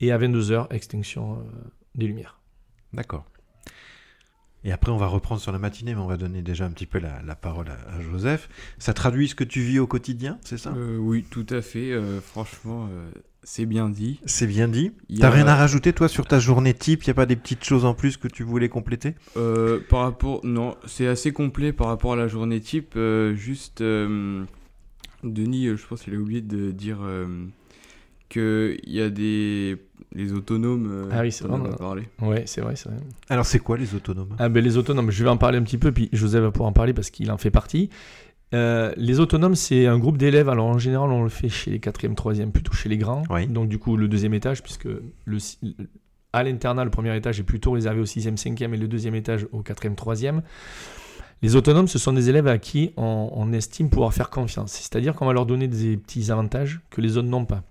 Et 0.01 0.13
à 0.13 0.19
22h, 0.19 0.73
extinction 0.73 1.35
euh, 1.35 1.43
des 1.95 2.07
lumières. 2.07 2.39
D'accord. 2.93 3.27
Et 4.65 4.73
après, 4.73 4.93
on 4.93 4.97
va 4.97 5.07
reprendre 5.07 5.41
sur 5.41 5.53
la 5.53 5.59
matinée, 5.59 5.95
mais 5.95 6.01
on 6.01 6.07
va 6.07 6.19
donner 6.19 6.43
déjà 6.43 6.67
un 6.67 6.71
petit 6.71 6.87
peu 6.87 6.99
la, 6.99 7.35
parole 7.35 7.69
à, 7.69 8.01
Joseph. 8.03 8.49
Ça 8.79 8.93
traduit 8.93 9.29
ce 9.29 9.35
que 9.35 9.45
tu 9.45 9.61
vis 9.61 9.79
au 9.79 9.87
quotidien, 9.87 10.39
c'est 10.43 10.59
ça? 10.59 10.75
Oui, 10.99 11.25
tout 11.31 11.47
à 11.49 11.63
fait. 11.63 11.99
franchement, 12.21 12.87
c'est 13.43 13.67
bien 13.67 13.89
dit. 13.89 14.21
C'est 14.27 14.47
bien 14.47 14.69
dit. 14.69 14.93
T'as 15.19 15.29
a- 15.29 15.31
rien 15.31 15.47
à 15.47 15.57
rajouter, 15.57 15.93
toi, 15.93 16.09
sur 16.09 16.27
ta 16.27 16.39
journée 16.39 16.75
type? 16.75 17.03
Il 17.05 17.09
n'y 17.09 17.13
a 17.13 17.15
pas 17.15 17.27
des 17.27 17.37
petites 17.37 17.65
choses 17.65 17.85
en 17.85 17.95
plus 17.95 18.17
que 18.17 18.29
tu 18.29 18.43
voulais 18.43 18.69
compléter? 18.69 19.15
Euh, 19.37 19.81
par 19.89 20.01
rapport, 20.03 20.41
non, 20.45 20.77
c'est 20.87 21.07
assez 21.07 21.33
complet 21.33 21.73
par 21.73 21.87
rapport 21.89 22.13
à 22.13 22.17
la 22.17 22.29
journée 22.29 22.61
type. 22.61 22.95
euh, 22.97 23.35
juste, 23.35 23.81
euh, 23.81 24.45
Denis, 25.25 25.67
je 25.77 25.87
pense 25.87 26.03
qu'il 26.03 26.15
a 26.15 26.19
oublié 26.19 26.41
de 26.41 26.71
dire 26.71 26.99
euh, 27.03 27.27
que 28.29 28.77
il 28.85 28.93
y 28.93 29.01
a 29.01 29.11
des 29.11 29.77
les 30.15 30.33
autonomes. 30.33 30.89
euh, 30.91 31.09
Ah 31.13 31.21
oui, 31.23 31.31
c'est 31.33 31.45
on 31.47 31.53
en 31.53 31.59
vrai, 31.59 31.69
a 31.69 31.71
on 31.71 31.75
a- 31.75 31.77
parlé. 31.77 32.03
Ouais, 32.21 32.43
c'est 32.47 32.61
vrai, 32.61 32.75
c'est 32.77 32.89
vrai. 32.89 32.99
Alors, 33.29 33.47
c'est 33.47 33.59
quoi 33.59 33.77
les 33.77 33.95
autonomes? 33.95 34.35
Ah 34.39 34.49
ben 34.49 34.63
les 34.65 34.77
autonomes, 34.77 35.11
je 35.11 35.23
vais 35.25 35.31
en 35.31 35.37
parler 35.37 35.59
un 35.59 35.63
petit 35.63 35.79
peu, 35.79 35.93
puis 35.93 36.09
Joseph 36.13 36.43
va 36.43 36.51
pouvoir 36.51 36.69
en 36.71 36.73
parler 36.73 36.93
parce 36.95 37.11
qu'il 37.11 37.31
en 37.31 37.39
fait 37.39 37.51
partie. 37.51 37.91
Euh, 38.53 38.93
les 38.97 39.21
autonomes, 39.21 39.55
c'est 39.55 39.87
un 39.87 39.99
groupe 39.99 40.19
d'élèves. 40.19 40.49
Alors 40.49 40.67
en 40.67 40.79
général, 40.79 41.11
on 41.11 41.23
le 41.23 41.29
fait 41.29 41.49
chez 41.49 41.71
les 41.71 41.79
4e, 41.79 42.15
3e, 42.15 42.51
plutôt 42.51 42.73
chez 42.73 42.89
les 42.89 42.99
grands. 42.99 43.23
Oui. 43.31 43.47
Donc 43.47 43.69
du 43.69 43.79
coup, 43.79 43.97
le 43.97 44.09
deuxième 44.09 44.35
étage, 44.35 44.63
puisque 44.63 44.89
le, 45.25 45.39
à 46.33 46.43
l'internat, 46.43 46.85
le 46.85 46.91
premier 46.91 47.17
étage 47.17 47.41
est 47.41 47.45
plutôt 47.45 47.73
réservé 47.73 48.01
au 48.01 48.05
6e, 48.05 48.37
5e 48.37 48.75
et 48.75 48.77
le 48.77 48.89
deuxième 48.89 49.15
étage 49.15 49.47
au 49.53 49.63
4e, 49.63 49.95
3e. 49.95 50.43
Les 51.43 51.57
autonomes, 51.57 51.89
ce 51.89 51.99
sont 51.99 52.13
des 52.13 52.29
élèves 52.29 52.49
à 52.49 52.59
qui 52.59 52.93
on, 52.97 53.31
on 53.33 53.53
estime 53.53 53.89
pouvoir 53.89 54.13
faire 54.13 54.29
confiance. 54.29 54.73
C'est-à-dire 54.73 55.15
qu'on 55.15 55.27
va 55.27 55.33
leur 55.33 55.47
donner 55.47 55.69
des 55.69 55.97
petits 55.97 56.31
avantages 56.31 56.81
que 56.91 57.01
les 57.01 57.17
autres 57.17 57.29
n'ont 57.29 57.47
pas. 57.47 57.63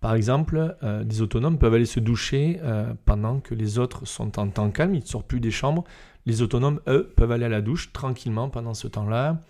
Par 0.00 0.14
exemple, 0.14 0.76
euh, 0.82 1.04
des 1.04 1.22
autonomes 1.22 1.58
peuvent 1.58 1.74
aller 1.74 1.86
se 1.86 2.00
doucher 2.00 2.60
euh, 2.62 2.92
pendant 3.06 3.40
que 3.40 3.54
les 3.54 3.78
autres 3.78 4.06
sont 4.06 4.38
en 4.38 4.48
temps 4.48 4.70
calme, 4.70 4.94
ils 4.94 5.00
ne 5.00 5.06
sortent 5.06 5.26
plus 5.26 5.40
des 5.40 5.50
chambres. 5.50 5.84
Les 6.26 6.42
autonomes, 6.42 6.80
eux, 6.86 7.10
peuvent 7.16 7.32
aller 7.32 7.46
à 7.46 7.48
la 7.48 7.62
douche 7.62 7.92
tranquillement 7.92 8.50
pendant 8.50 8.74
ce 8.74 8.88
temps-là. 8.88 9.40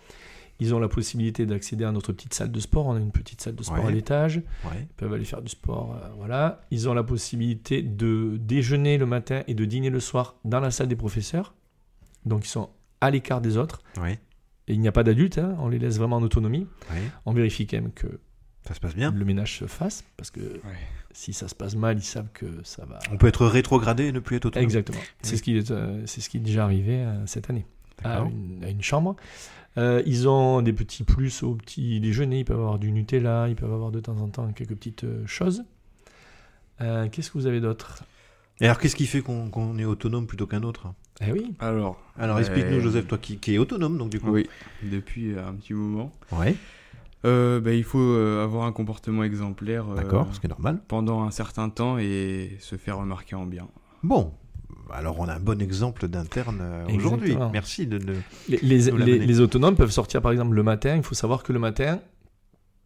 Ils 0.58 0.74
ont 0.74 0.78
la 0.78 0.88
possibilité 0.88 1.44
d'accéder 1.44 1.84
à 1.84 1.92
notre 1.92 2.12
petite 2.12 2.32
salle 2.34 2.50
de 2.50 2.60
sport. 2.60 2.86
On 2.86 2.94
a 2.96 2.98
une 2.98 3.12
petite 3.12 3.40
salle 3.42 3.54
de 3.54 3.62
sport 3.62 3.78
Ouais. 3.84 3.86
à 3.88 3.90
l'étage. 3.90 4.36
Ouais. 4.64 4.80
Ils 4.80 4.86
peuvent 4.96 5.12
aller 5.12 5.24
faire 5.24 5.42
du 5.42 5.50
sport. 5.50 5.94
euh, 6.02 6.08
voilà. 6.16 6.62
Ils 6.70 6.88
ont 6.88 6.94
la 6.94 7.02
possibilité 7.04 7.82
de 7.82 8.36
déjeuner 8.40 8.96
le 8.98 9.04
matin 9.06 9.42
et 9.48 9.54
de 9.54 9.64
dîner 9.66 9.90
le 9.90 10.00
soir 10.00 10.36
dans 10.44 10.60
la 10.60 10.70
salle 10.70 10.88
des 10.88 10.96
professeurs. 10.96 11.54
Donc 12.24 12.46
ils 12.46 12.50
sont 12.50 12.70
à 13.00 13.10
l'écart 13.10 13.40
des 13.40 13.56
autres. 13.58 13.80
Ouais. 14.00 14.18
Et 14.68 14.72
il 14.74 14.80
n'y 14.80 14.88
a 14.88 14.92
pas 14.92 15.04
d'adultes, 15.04 15.38
hein, 15.38 15.56
on 15.60 15.68
les 15.68 15.78
laisse 15.78 15.98
vraiment 15.98 16.16
en 16.16 16.22
autonomie. 16.22 16.66
Ouais. 16.90 17.02
On 17.26 17.32
vérifie 17.32 17.66
quand 17.66 17.76
même 17.76 17.92
que 17.92 18.06
Ça 18.66 18.74
se 18.74 18.80
passe 18.80 18.96
bien. 18.96 19.12
le 19.12 19.24
ménage 19.24 19.58
se 19.58 19.66
fasse, 19.66 20.02
parce 20.16 20.30
que 20.32 20.60
si 21.12 21.32
ça 21.32 21.46
se 21.46 21.54
passe 21.54 21.76
mal, 21.76 21.98
ils 21.98 22.02
savent 22.02 22.30
que 22.34 22.46
ça 22.64 22.84
va. 22.84 22.98
On 23.12 23.16
peut 23.16 23.28
être 23.28 23.46
rétrogradé 23.46 24.06
et 24.06 24.12
ne 24.12 24.18
plus 24.18 24.36
être 24.36 24.46
autonome. 24.46 24.64
Exactement. 24.64 24.98
C'est 25.22 25.36
ce, 25.36 25.42
qui 25.42 25.56
est, 25.56 25.70
euh, 25.70 26.02
c'est 26.06 26.20
ce 26.20 26.28
qui 26.28 26.38
est 26.38 26.40
déjà 26.40 26.64
arrivé 26.64 26.96
euh, 26.96 27.24
cette 27.26 27.48
année 27.48 27.64
à 28.02 28.08
D'accord. 28.16 28.26
une, 28.28 28.64
à 28.64 28.70
une 28.70 28.82
chambre. 28.82 29.14
Euh, 29.78 30.02
ils 30.06 30.28
ont 30.28 30.62
des 30.62 30.72
petits 30.72 31.04
plus 31.04 31.42
au 31.42 31.54
petit 31.54 32.00
déjeuner, 32.00 32.40
ils 32.40 32.44
peuvent 32.44 32.58
avoir 32.60 32.78
du 32.78 32.90
Nutella, 32.92 33.48
ils 33.48 33.56
peuvent 33.56 33.72
avoir 33.72 33.90
de 33.90 34.00
temps 34.00 34.16
en 34.18 34.28
temps 34.28 34.50
quelques 34.52 34.74
petites 34.74 35.04
euh, 35.04 35.26
choses. 35.26 35.64
Euh, 36.80 37.08
Qu'est-ce 37.10 37.30
que 37.30 37.38
vous 37.38 37.46
avez 37.46 37.60
d'autre? 37.60 38.04
Et 38.60 38.64
alors, 38.64 38.78
qu'est-ce 38.78 38.96
qui 38.96 39.06
fait 39.06 39.20
qu'on 39.20 39.50
qu'on 39.50 39.76
est 39.78 39.84
autonome 39.84 40.26
plutôt 40.26 40.46
qu'un 40.46 40.62
autre? 40.62 40.88
Eh 41.20 41.30
oui, 41.32 41.54
Alors, 41.58 42.00
Alors, 42.18 42.36
Euh, 42.36 42.40
explique-nous, 42.40 42.80
Joseph, 42.80 43.06
toi 43.06 43.18
qui, 43.18 43.36
qui 43.38 43.54
est 43.54 43.58
autonome, 43.58 43.98
donc 43.98 44.08
du 44.10 44.18
coup. 44.20 44.30
oui, 44.30 44.48
depuis 44.82 45.34
un 45.38 45.54
petit 45.54 45.74
moment. 45.74 46.10
Ouais. 46.32 46.56
Euh, 47.24 47.60
bah, 47.60 47.72
il 47.72 47.84
faut 47.84 47.98
euh, 47.98 48.42
avoir 48.44 48.64
un 48.66 48.72
comportement 48.72 49.24
exemplaire 49.24 49.90
euh, 49.90 49.96
D'accord, 49.96 50.28
ce 50.32 50.40
qui 50.40 50.46
est 50.46 50.50
normal. 50.50 50.80
pendant 50.88 51.22
un 51.24 51.30
certain 51.30 51.68
temps 51.70 51.98
et 51.98 52.56
se 52.60 52.76
faire 52.76 52.98
remarquer 52.98 53.34
en 53.34 53.46
bien. 53.46 53.68
Bon. 54.02 54.32
Alors, 54.92 55.18
on 55.18 55.26
a 55.28 55.34
un 55.34 55.40
bon 55.40 55.60
exemple 55.60 56.06
d'interne 56.08 56.58
euh, 56.60 56.86
aujourd'hui. 56.94 57.36
Merci 57.52 57.86
de, 57.86 57.98
de- 57.98 58.14
les, 58.48 58.58
les- 58.58 58.90
Nous 58.90 58.96
les- 58.98 59.04
l'amener. 59.12 59.26
les 59.26 59.40
autonomes 59.40 59.74
peuvent 59.76 59.90
sortir 59.90 60.22
par 60.22 60.32
exemple 60.32 60.54
le 60.54 60.62
matin. 60.62 60.96
Il 60.96 61.02
faut 61.02 61.14
savoir 61.14 61.42
que 61.42 61.52
le 61.52 61.58
matin, 61.58 62.00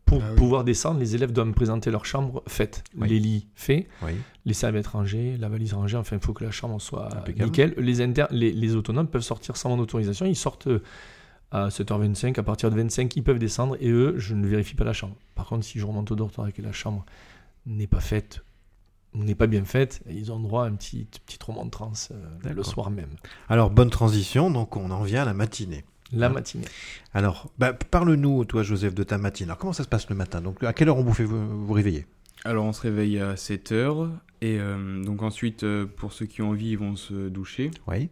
pour 0.06 0.22
Ah 0.22 0.30
oui. 0.30 0.36
pouvoir 0.36 0.64
descendre, 0.64 0.98
les 0.98 1.14
élèves 1.14 1.32
doivent 1.32 1.48
me 1.48 1.52
présenter 1.52 1.90
leur 1.90 2.04
chambre 2.06 2.42
faite. 2.48 2.82
Oui. 2.96 3.08
Les 3.08 3.18
lits 3.20 3.46
faits, 3.54 3.86
Oui. 4.02 4.12
les 4.46 4.54
serviettes 4.54 4.86
rangées, 4.88 5.36
la 5.38 5.48
valise 5.48 5.74
rangée, 5.74 5.96
enfin 5.96 6.16
il 6.16 6.22
faut 6.24 6.32
que 6.32 6.42
la 6.44 6.50
chambre 6.50 6.80
soit 6.80 7.14
Impeccable. 7.16 7.44
nickel. 7.44 7.74
Les, 7.78 8.00
inter- 8.00 8.26
les, 8.30 8.50
les 8.52 8.74
autonomes 8.76 9.06
peuvent 9.08 9.20
sortir 9.22 9.56
sans 9.56 9.68
mon 9.68 9.78
autorisation, 9.78 10.26
ils 10.26 10.34
sortent 10.36 10.66
euh, 10.68 10.82
à 11.52 11.68
7h25, 11.68 12.38
à 12.38 12.42
partir 12.42 12.70
de 12.70 12.76
25 12.76 13.14
ils 13.16 13.22
peuvent 13.22 13.38
descendre 13.38 13.76
et 13.80 13.88
eux 13.90 14.14
je 14.18 14.34
ne 14.34 14.46
vérifie 14.46 14.74
pas 14.74 14.84
la 14.84 14.92
chambre. 14.92 15.14
Par 15.34 15.46
contre 15.46 15.64
si 15.64 15.78
je 15.78 15.84
remonte 15.86 16.10
au 16.10 16.16
dortoir 16.16 16.48
et 16.48 16.52
que 16.52 16.62
la 16.62 16.72
chambre 16.72 17.04
n'est 17.66 17.86
pas 17.88 18.00
faite, 18.00 18.42
n'est 19.14 19.34
pas 19.34 19.46
bien 19.46 19.64
faite, 19.64 20.02
ils 20.08 20.30
ont 20.32 20.38
droit 20.40 20.66
à 20.66 20.68
une 20.68 20.76
petite, 20.76 21.20
petite 21.26 21.42
remontrance 21.42 22.10
euh, 22.12 22.52
le 22.52 22.62
soir 22.62 22.90
même, 22.90 23.10
Alors, 23.48 23.70
bonne 23.70 23.90
transition, 23.90 24.50
donc 24.50 24.76
on 24.76 24.90
en 24.90 25.02
vient 25.02 25.22
à 25.22 25.24
la 25.24 25.34
matinée. 25.34 25.84
la 26.12 26.28
Ouais. 26.28 26.34
matinée. 26.34 26.64
Alors, 27.12 27.50
bah, 27.58 27.72
parle-nous, 27.72 28.44
toi, 28.44 28.62
Joseph, 28.62 28.94
de 28.94 29.02
ta 29.02 29.18
matinée. 29.18 29.48
Alors, 29.48 29.58
comment 29.58 29.72
ça 29.72 29.82
se 29.84 29.88
passe 29.88 30.08
le 30.08 30.16
matin? 30.16 30.40
Donc, 30.40 30.62
à 30.62 30.72
quelle 30.72 30.88
heure 30.88 30.96
on 30.98 31.02
vous 31.04 31.14
fait 31.14 31.24
vous, 31.24 31.66
vous 31.66 31.72
réveiller? 31.72 32.06
Alors 32.42 32.64
on 32.64 32.72
se 32.72 32.80
réveille 32.80 33.18
à 33.18 33.34
7h 33.34 34.08
et 34.40 34.58
euh, 34.58 35.04
donc 35.04 35.20
ensuite 35.22 35.62
euh, 35.62 35.84
pour 35.84 36.14
ceux 36.14 36.24
qui 36.24 36.40
ont 36.40 36.48
envie 36.48 36.70
ils 36.70 36.78
vont 36.78 36.96
se 36.96 37.28
doucher. 37.28 37.70
Oui. 37.86 38.08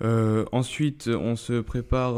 Euh, 0.00 0.46
ensuite 0.52 1.08
on 1.08 1.36
se 1.36 1.60
prépare 1.60 2.14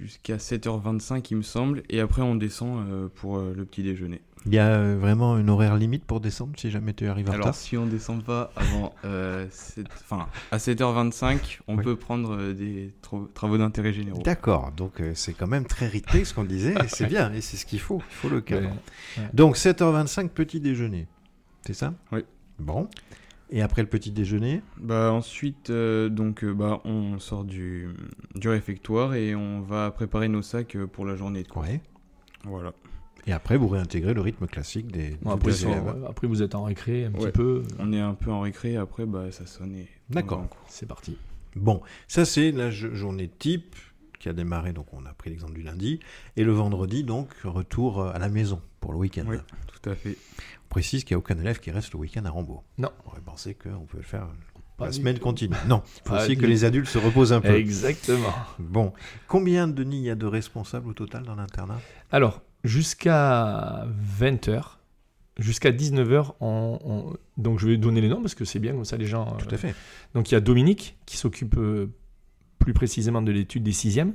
jusqu'à 0.00 0.36
7h25 0.38 1.24
il 1.30 1.36
me 1.36 1.42
semble 1.42 1.84
et 1.88 2.00
après 2.00 2.22
on 2.22 2.34
descend 2.34 3.08
pour 3.14 3.38
le 3.38 3.64
petit 3.64 3.84
déjeuner. 3.84 4.20
Il 4.46 4.54
y 4.54 4.58
a 4.58 4.68
euh, 4.68 4.96
vraiment 4.96 5.36
une 5.38 5.50
horaire 5.50 5.76
limite 5.76 6.04
pour 6.04 6.20
descendre 6.20 6.52
si 6.56 6.70
jamais 6.70 6.92
tu 6.94 7.06
arrives 7.08 7.28
en 7.28 7.32
Alors 7.32 7.46
retard 7.46 7.54
si 7.56 7.76
on 7.76 7.84
descend 7.86 8.22
pas 8.22 8.52
avant 8.54 8.94
euh, 9.04 9.46
sept- 9.50 9.86
enfin 10.04 10.28
à 10.52 10.58
7h25 10.58 11.58
on 11.66 11.76
Oui. 11.76 11.82
peut 11.82 11.96
prendre 11.96 12.36
euh, 12.36 12.54
des 12.54 12.92
tra- 13.02 13.26
travaux 13.32 13.58
d'intérêt 13.58 13.92
généraux. 13.92 14.22
D'accord, 14.22 14.70
donc 14.70 15.00
euh, 15.00 15.12
c'est 15.16 15.32
quand 15.34 15.48
même 15.48 15.64
très 15.66 15.88
rythmé 15.88 16.24
ce 16.24 16.32
qu'on 16.32 16.44
disait, 16.44 16.74
et 16.74 16.86
c'est 16.88 17.06
bien, 17.08 17.32
et 17.32 17.40
c'est 17.40 17.56
ce 17.56 17.66
qu'il 17.66 17.80
faut, 17.80 17.98
il 18.08 18.14
faut 18.14 18.28
le 18.28 18.40
cadre. 18.40 18.68
Ouais. 19.18 19.24
Donc 19.34 19.56
7h25, 19.56 20.28
petit 20.28 20.60
déjeuner, 20.60 21.08
c'est 21.66 21.74
ça? 21.74 21.92
Oui. 22.12 22.20
Bon. 22.60 22.88
Et 23.50 23.62
après 23.62 23.82
le 23.82 23.88
petit 23.88 24.10
déjeuner? 24.12 24.62
Bah 24.76 25.12
ensuite 25.12 25.70
euh, 25.70 26.08
donc 26.08 26.42
euh, 26.44 26.52
bah 26.52 26.80
on 26.84 27.18
sort 27.18 27.44
du, 27.44 27.88
du 28.36 28.48
réfectoire 28.48 29.14
et 29.14 29.34
on 29.34 29.60
va 29.60 29.90
préparer 29.90 30.28
nos 30.28 30.42
sacs 30.42 30.76
euh, 30.76 30.86
pour 30.86 31.04
la 31.04 31.16
journée 31.16 31.42
de 31.42 31.48
cours. 31.48 31.62
Ouais. 31.62 31.80
Voilà. 32.44 32.72
Et 33.26 33.32
après, 33.32 33.56
vous 33.56 33.68
réintégrez 33.68 34.14
le 34.14 34.20
rythme 34.20 34.46
classique 34.46 34.90
des, 34.92 35.16
Bon, 35.22 35.30
après, 35.32 35.62
élèves. 35.64 36.04
après, 36.08 36.26
vous 36.26 36.42
êtes 36.42 36.54
en 36.54 36.64
récré 36.64 37.04
un 37.06 37.10
petit 37.10 37.30
peu. 37.32 37.62
On 37.78 37.92
est 37.92 38.00
un 38.00 38.14
peu 38.14 38.30
en 38.30 38.40
récré, 38.40 38.76
après 38.76 39.04
bah, 39.06 39.30
ça 39.32 39.46
sonne 39.46 39.76
D'accord. 40.10 40.46
C'est 40.68 40.86
parti. 40.86 41.16
Bon, 41.56 41.80
ça 42.06 42.24
c'est 42.24 42.52
la 42.52 42.70
jo- 42.70 42.94
journée 42.94 43.28
type 43.28 43.74
qui 44.18 44.28
a 44.28 44.32
démarré, 44.32 44.72
donc 44.72 44.92
on 44.92 45.04
a 45.06 45.12
pris 45.12 45.30
l'exemple 45.30 45.54
du 45.54 45.62
lundi, 45.62 46.00
et 46.36 46.44
le 46.44 46.52
vendredi, 46.52 47.02
donc, 47.04 47.34
retour 47.44 48.00
euh, 48.00 48.12
à 48.14 48.18
la 48.18 48.28
maison 48.28 48.60
pour 48.80 48.92
le 48.92 48.98
week-end. 48.98 49.24
Oui, 49.26 49.36
tout 49.66 49.90
à 49.90 49.94
fait. 49.94 50.16
On 50.64 50.68
précise 50.68 51.04
qu'il 51.04 51.14
n'y 51.14 51.16
a 51.16 51.18
aucun 51.18 51.38
élève 51.38 51.58
qui 51.60 51.70
reste 51.70 51.92
le 51.92 51.98
week-end 51.98 52.24
à 52.24 52.30
Rambaud. 52.30 52.62
Non. 52.78 52.90
On 53.04 53.10
aurait 53.10 53.20
pensé 53.20 53.54
qu'on 53.54 53.86
peut 53.86 53.96
le 53.98 54.02
faire 54.02 54.28
Pas 54.76 54.86
la 54.86 54.92
semaine 54.92 55.18
continue. 55.18 55.54
Non, 55.68 55.82
il 55.84 55.90
faut 56.04 56.10
Pas 56.10 56.22
aussi 56.24 56.36
du 56.36 56.42
que 56.42 56.46
les 56.46 56.64
adultes 56.64 56.88
se 56.88 56.98
reposent 56.98 57.32
un 57.32 57.40
peu. 57.40 57.54
Exactement. 57.54 58.32
Bon, 58.58 58.92
combien, 59.28 59.66
Denis, 59.68 59.98
il 59.98 60.04
y 60.04 60.10
a 60.10 60.14
de 60.14 60.26
responsables 60.26 60.88
au 60.88 60.94
total 60.94 61.22
dans 61.24 61.34
l'internat? 61.36 61.80
Alors, 62.10 62.42
jusqu'à 62.66 63.86
20h, 64.20 64.62
jusqu'à 65.38 65.70
19h, 65.72 66.32
on, 66.40 66.78
on- 66.84 67.12
donc 67.36 67.58
je 67.58 67.66
vais 67.68 67.76
donner 67.76 68.00
les 68.00 68.08
noms 68.08 68.20
parce 68.20 68.34
que 68.34 68.44
c'est 68.44 68.58
bien, 68.58 68.72
comme 68.72 68.84
ça 68.84 68.96
les 68.96 69.06
gens. 69.06 69.36
Tout 69.38 69.46
euh, 69.50 69.54
à 69.54 69.58
fait. 69.58 69.74
Donc 70.14 70.30
il 70.30 70.34
y 70.34 70.36
a 70.36 70.40
Dominique 70.40 70.96
qui 71.06 71.16
s'occupe 71.16 71.56
euh, 71.58 71.86
plus 72.58 72.72
précisément 72.74 73.22
de 73.22 73.32
l'étude 73.32 73.62
des 73.62 73.72
6e. 73.72 74.12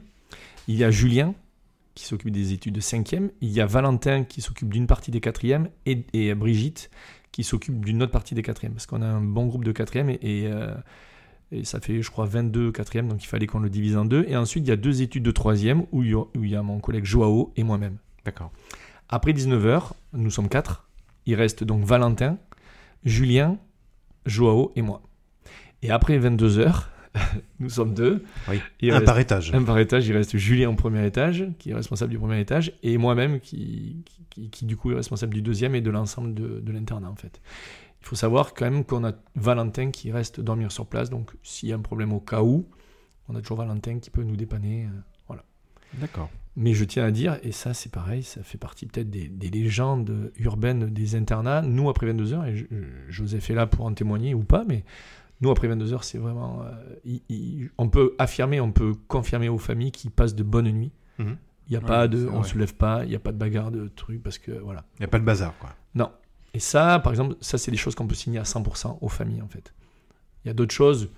Il 0.67 0.75
y 0.75 0.83
a 0.83 0.91
Julien 0.91 1.33
qui 1.95 2.05
s'occupe 2.05 2.31
des 2.31 2.53
études 2.53 2.73
de 2.75 2.81
5e. 2.81 3.29
Il 3.41 3.49
y 3.49 3.59
a 3.61 3.65
Valentin 3.65 4.23
qui 4.23 4.41
s'occupe 4.41 4.69
d'une 4.71 4.87
partie 4.87 5.11
des 5.11 5.19
4e. 5.19 5.67
Et, 5.85 6.05
et 6.13 6.33
Brigitte 6.35 6.89
qui 7.31 7.43
s'occupe 7.43 7.83
d'une 7.85 8.01
autre 8.03 8.11
partie 8.11 8.35
des 8.35 8.41
4e. 8.41 8.71
Parce 8.71 8.85
qu'on 8.85 9.01
a 9.01 9.05
un 9.07 9.21
bon 9.21 9.45
groupe 9.47 9.63
de 9.63 9.71
4e 9.71 10.09
et, 10.09 10.19
et, 10.21 10.47
euh, 10.47 10.73
et 11.51 11.63
ça 11.65 11.79
fait, 11.81 12.01
je 12.01 12.09
crois, 12.09 12.25
22 12.25 12.71
4e. 12.71 13.07
Donc 13.07 13.23
il 13.23 13.27
fallait 13.27 13.47
qu'on 13.47 13.59
le 13.59 13.69
divise 13.69 13.97
en 13.97 14.05
deux. 14.05 14.25
Et 14.27 14.35
ensuite, 14.37 14.65
il 14.65 14.69
y 14.69 14.73
a 14.73 14.77
deux 14.77 15.01
études 15.01 15.23
de 15.23 15.31
3e 15.31 15.85
où 15.91 16.03
il 16.03 16.11
y 16.11 16.13
a, 16.13 16.19
où 16.19 16.43
il 16.43 16.49
y 16.49 16.55
a 16.55 16.61
mon 16.63 16.79
collègue 16.79 17.05
Joao 17.05 17.51
et 17.57 17.63
moi-même. 17.63 17.97
D'accord. 18.25 18.51
Après 19.09 19.33
19h, 19.33 19.91
nous 20.13 20.29
sommes 20.31 20.49
quatre. 20.49 20.87
Il 21.25 21.35
reste 21.35 21.63
donc 21.63 21.83
Valentin, 21.83 22.37
Julien, 23.03 23.57
Joao 24.25 24.71
et 24.75 24.81
moi. 24.81 25.01
Et 25.81 25.89
après 25.91 26.17
22h, 26.19 26.83
nous 27.59 27.69
sommes 27.69 27.93
deux. 27.93 28.23
Oui. 28.49 28.61
Il 28.79 28.91
un 28.91 28.95
reste- 28.95 29.05
par 29.05 29.19
étage. 29.19 29.53
un 29.53 29.63
par 29.63 29.77
étage, 29.79 30.07
il 30.07 30.13
reste 30.15 30.37
Julien 30.37 30.69
au 30.69 30.75
premier 30.75 31.05
étage, 31.05 31.45
qui 31.59 31.71
est 31.71 31.73
responsable 31.73 32.11
du 32.11 32.17
premier 32.19 32.39
étage, 32.39 32.73
et 32.83 32.97
moi-même, 32.97 33.39
qui, 33.39 34.03
qui, 34.05 34.25
qui- 34.29 34.49
qui, 34.49 34.65
du 34.65 34.77
coup 34.77 34.91
est 34.91 34.95
responsable 34.95 35.33
du 35.33 35.41
deuxième 35.41 35.75
et 35.75 35.81
de 35.81 35.89
l'ensemble 35.89 36.33
de, 36.33 36.59
de 36.59 36.71
l'internat 36.71 37.09
en 37.09 37.15
fait. 37.15 37.41
Il 38.01 38.07
faut 38.07 38.15
savoir 38.15 38.53
quand 38.53 38.65
même 38.65 38.85
qu'on 38.85 39.03
a 39.05 39.11
Valentin 39.35 39.91
qui 39.91 40.11
reste 40.11 40.39
dormir 40.39 40.71
sur 40.71 40.85
place, 40.87 41.09
donc 41.09 41.31
s'il 41.43 41.69
y 41.69 41.73
a 41.73 41.75
un 41.75 41.79
problème 41.81 42.13
au 42.13 42.19
cas 42.19 42.41
où, 42.41 42.67
on 43.27 43.35
a 43.35 43.41
toujours 43.41 43.57
Valentin 43.57 43.99
qui 43.99 44.09
peut 44.09 44.23
nous 44.23 44.35
dépanner. 44.37 44.85
euh, 44.85 44.99
voilà. 45.27 45.43
D'accord. 45.95 46.29
Mais 46.57 46.73
je 46.73 46.83
tiens 46.83 47.05
à 47.05 47.11
dire, 47.11 47.39
et 47.43 47.51
ça 47.53 47.73
c'est 47.73 47.91
pareil, 47.91 48.23
ça 48.23 48.43
fait 48.43 48.57
partie 48.57 48.85
peut-être 48.85 49.09
des, 49.09 49.29
des 49.29 49.49
légendes 49.49 50.31
urbaines 50.37 50.87
des 50.89 51.15
internats, 51.15 51.61
nous 51.61 51.89
après 51.89 52.11
22h, 52.11 52.45
et 52.47 52.55
je- 52.57 52.65
Joseph 53.09 53.49
est 53.49 53.53
là 53.53 53.67
pour 53.67 53.85
en 53.85 53.93
témoigner 53.93 54.33
ou 54.33 54.43
pas, 54.43 54.65
mais 54.67 54.83
nous 55.39 55.49
après 55.49 55.69
22h, 55.69 56.03
c'est 56.03 56.17
vraiment... 56.17 56.61
euh, 56.63 56.71
il- 57.05 57.21
il- 57.29 57.69
on 57.77 57.87
peut 57.87 58.15
affirmer, 58.19 58.59
on 58.59 58.71
peut 58.73 58.93
confirmer 59.07 59.47
aux 59.47 59.57
familles 59.57 59.91
qu'ils 59.93 60.11
passent 60.11 60.35
de 60.35 60.43
bonnes 60.43 60.69
nuits. 60.69 60.91
Mhm. 61.19 61.37
Il 61.67 61.71
n'y 61.71 61.77
a 61.77 61.79
Ouais, 61.79 61.85
pas 61.85 62.07
de... 62.09 62.27
On 62.27 62.41
vrai. 62.41 62.49
se 62.49 62.57
lève 62.57 62.75
pas, 62.75 63.05
il 63.05 63.09
n'y 63.09 63.15
a 63.15 63.19
pas 63.19 63.31
de 63.31 63.37
bagarre 63.37 63.71
de 63.71 63.87
trucs, 63.87 64.21
parce 64.21 64.37
que 64.37 64.51
voilà. 64.51 64.83
Il 64.95 65.01
n'y 65.03 65.05
a 65.05 65.07
pas 65.07 65.19
de 65.19 65.23
bazar, 65.23 65.57
quoi. 65.57 65.73
Non. 65.95 66.11
Et 66.53 66.59
ça, 66.59 66.99
par 66.99 67.13
exemple, 67.13 67.35
ça, 67.39 67.57
c'est 67.57 67.71
des 67.71 67.77
choses 67.77 67.95
qu'on 67.95 68.07
peut 68.07 68.13
signer 68.15 68.39
à 68.39 68.43
100% 68.43 68.97
aux 68.99 69.07
familles, 69.07 69.41
en 69.41 69.47
fait. 69.47 69.73
Il 70.43 70.49
y 70.49 70.51
a 70.51 70.53
d'autres 70.53 70.73
choses 70.75 71.09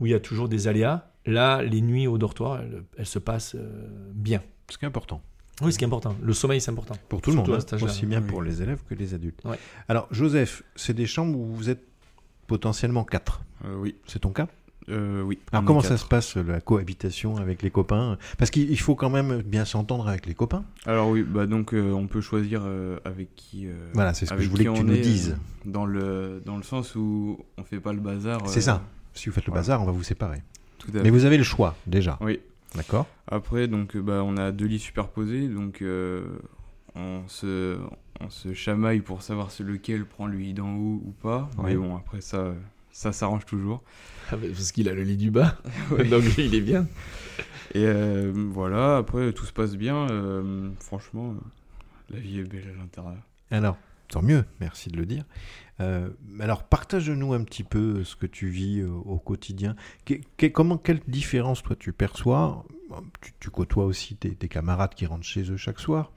où 0.00 0.06
il 0.06 0.12
y 0.12 0.14
a 0.14 0.20
toujours 0.20 0.48
des 0.48 0.68
aléas. 0.68 1.10
Là, 1.26 1.62
les 1.62 1.82
nuits 1.82 2.06
au 2.06 2.16
dortoir, 2.16 2.62
elles, 2.96 3.06
se 3.06 3.18
passent 3.18 3.56
euh, 3.56 4.10
bien. 4.14 4.40
Ce 4.70 4.78
qui 4.78 4.84
est 4.84 4.88
important. 4.88 5.20
Oui, 5.62 5.72
ce 5.72 5.78
qui 5.78 5.84
est 5.84 5.86
important. 5.86 6.16
Le 6.20 6.32
sommeil, 6.32 6.60
c'est 6.60 6.70
important. 6.70 6.96
Pour 7.08 7.20
tout 7.20 7.30
le 7.30 7.36
monde, 7.36 7.50
hein, 7.50 7.76
aussi 7.82 8.06
bien 8.06 8.22
pour 8.22 8.42
les 8.42 8.62
élèves 8.62 8.82
que 8.88 8.94
les 8.94 9.14
adultes. 9.14 9.42
Alors, 9.88 10.08
Joseph, 10.10 10.62
c'est 10.74 10.94
des 10.94 11.06
chambres 11.06 11.38
où 11.38 11.46
vous 11.54 11.70
êtes 11.70 11.84
potentiellement 12.46 13.04
quatre. 13.04 13.42
Euh, 13.64 13.76
oui. 13.76 13.94
C'est 14.06 14.20
ton 14.20 14.30
cas? 14.30 14.48
Euh, 14.90 15.22
oui. 15.22 15.38
Alors 15.50 15.64
comment 15.64 15.80
ça 15.80 15.96
se 15.96 16.04
passe 16.04 16.36
la 16.36 16.60
cohabitation 16.60 17.38
avec 17.38 17.62
les 17.62 17.70
copains? 17.70 18.18
Parce 18.36 18.50
qu'il 18.50 18.78
faut 18.78 18.94
quand 18.94 19.08
même 19.08 19.40
bien 19.40 19.64
s'entendre 19.64 20.06
avec 20.08 20.26
les 20.26 20.34
copains. 20.34 20.62
Alors 20.84 21.08
oui, 21.08 21.22
bah 21.22 21.46
donc 21.46 21.72
on 21.72 22.06
peut 22.06 22.20
choisir 22.20 22.62
avec 23.06 23.34
qui. 23.34 23.66
voilà, 23.94 24.12
c'est 24.12 24.26
ce 24.26 24.34
que 24.34 24.42
je 24.42 24.48
voulais 24.50 24.66
que 24.66 24.76
tu 24.76 24.84
nous 24.84 24.98
dises. 24.98 25.38
dans 25.64 25.86
le 25.86 26.42
dans 26.44 26.58
le 26.58 26.62
sens 26.62 26.94
où 26.96 27.38
on 27.56 27.64
fait 27.64 27.80
pas 27.80 27.94
le 27.94 28.00
bazar. 28.00 28.42
C'est 28.46 28.60
ça. 28.60 28.82
Si 29.14 29.30
vous 29.30 29.34
faites 29.34 29.46
le 29.46 29.54
bazar, 29.54 29.80
on 29.80 29.86
va 29.86 29.92
vous 29.92 30.02
séparer. 30.02 30.42
Mais 30.92 31.08
vous 31.08 31.24
avez 31.24 31.38
le 31.38 31.44
choix 31.44 31.74
déjà. 31.86 32.18
Oui. 32.20 32.40
D'accord. 32.74 33.06
Après, 33.26 33.68
donc, 33.68 33.96
bah, 33.96 34.22
on 34.24 34.36
a 34.36 34.52
deux 34.52 34.66
lits 34.66 34.78
superposés, 34.78 35.48
donc 35.48 35.82
euh, 35.82 36.24
on, 36.94 37.22
se, 37.28 37.78
on 38.20 38.30
se 38.30 38.52
chamaille 38.52 39.00
pour 39.00 39.22
savoir 39.22 39.50
lequel 39.60 40.04
prend 40.04 40.26
le 40.26 40.38
lit 40.38 40.54
d'en 40.54 40.74
haut 40.74 41.02
ou 41.04 41.14
pas. 41.22 41.48
Mais 41.62 41.76
bon, 41.76 41.96
après 41.96 42.20
ça, 42.20 42.54
ça 42.90 43.12
s'arrange 43.12 43.46
toujours. 43.46 43.82
Ah, 44.30 44.36
parce 44.38 44.72
qu'il 44.72 44.88
a 44.88 44.94
le 44.94 45.02
lit 45.02 45.18
du 45.18 45.30
bas, 45.30 45.58
donc 46.10 46.24
il 46.38 46.54
est 46.54 46.62
bien. 46.62 46.86
Et 47.74 47.84
euh, 47.84 48.32
voilà, 48.34 48.96
après 48.96 49.34
tout 49.34 49.44
se 49.44 49.52
passe 49.52 49.76
bien. 49.76 50.08
Euh, 50.08 50.70
franchement, 50.80 51.34
la 52.08 52.20
vie 52.20 52.38
est 52.38 52.44
belle 52.44 52.72
à 52.74 52.80
l'intérieur. 52.80 53.20
Alors, 53.50 53.76
tant 54.08 54.22
mieux, 54.22 54.46
merci 54.60 54.88
de 54.88 54.96
le 54.96 55.04
dire. 55.04 55.24
Euh, 55.80 56.10
alors, 56.40 56.64
partage-nous 56.64 57.32
un 57.32 57.42
petit 57.42 57.64
peu 57.64 58.04
ce 58.04 58.16
que 58.16 58.26
tu 58.26 58.48
vis 58.48 58.80
euh, 58.80 58.88
au 58.88 59.18
quotidien. 59.18 59.74
comment, 60.52 60.78
quelle 60.78 61.00
différence, 61.08 61.62
toi, 61.62 61.76
tu 61.76 61.92
perçois? 61.92 62.64
Tu, 63.40 63.50
côtoies 63.50 63.86
aussi 63.86 64.14
tes, 64.16 64.48
camarades 64.48 64.94
qui 64.94 65.06
rentrent 65.06 65.24
chez 65.24 65.50
eux 65.50 65.56
chaque 65.56 65.80
soir. 65.80 66.12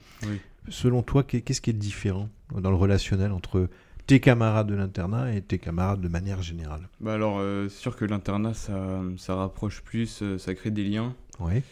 Selon 0.68 1.02
toi, 1.02 1.24
qu'est-ce 1.24 1.60
qui 1.60 1.70
est 1.70 1.72
différent 1.72 2.28
dans 2.52 2.70
le 2.70 2.76
relationnel 2.76 3.32
entre 3.32 3.68
tes 4.06 4.20
camarades 4.20 4.68
de 4.68 4.74
l'internat 4.74 5.34
et 5.34 5.42
tes 5.42 5.58
camarades 5.58 6.00
de 6.00 6.08
manière 6.08 6.42
générale? 6.42 6.88
Bah 7.00 7.14
Alors, 7.14 7.38
euh, 7.40 7.68
c'est 7.68 7.80
sûr 7.80 7.96
que 7.96 8.04
l'internat, 8.04 8.54
ça, 8.54 9.02
ça, 9.16 9.34
rapproche 9.34 9.82
plus, 9.82 10.22
ça 10.38 10.54
crée 10.54 10.70
des 10.70 10.84
liens. 10.84 11.16
Oui. 11.40 11.62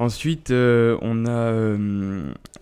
Ensuite, 0.00 0.50
on 0.50 1.26
a 1.26 1.52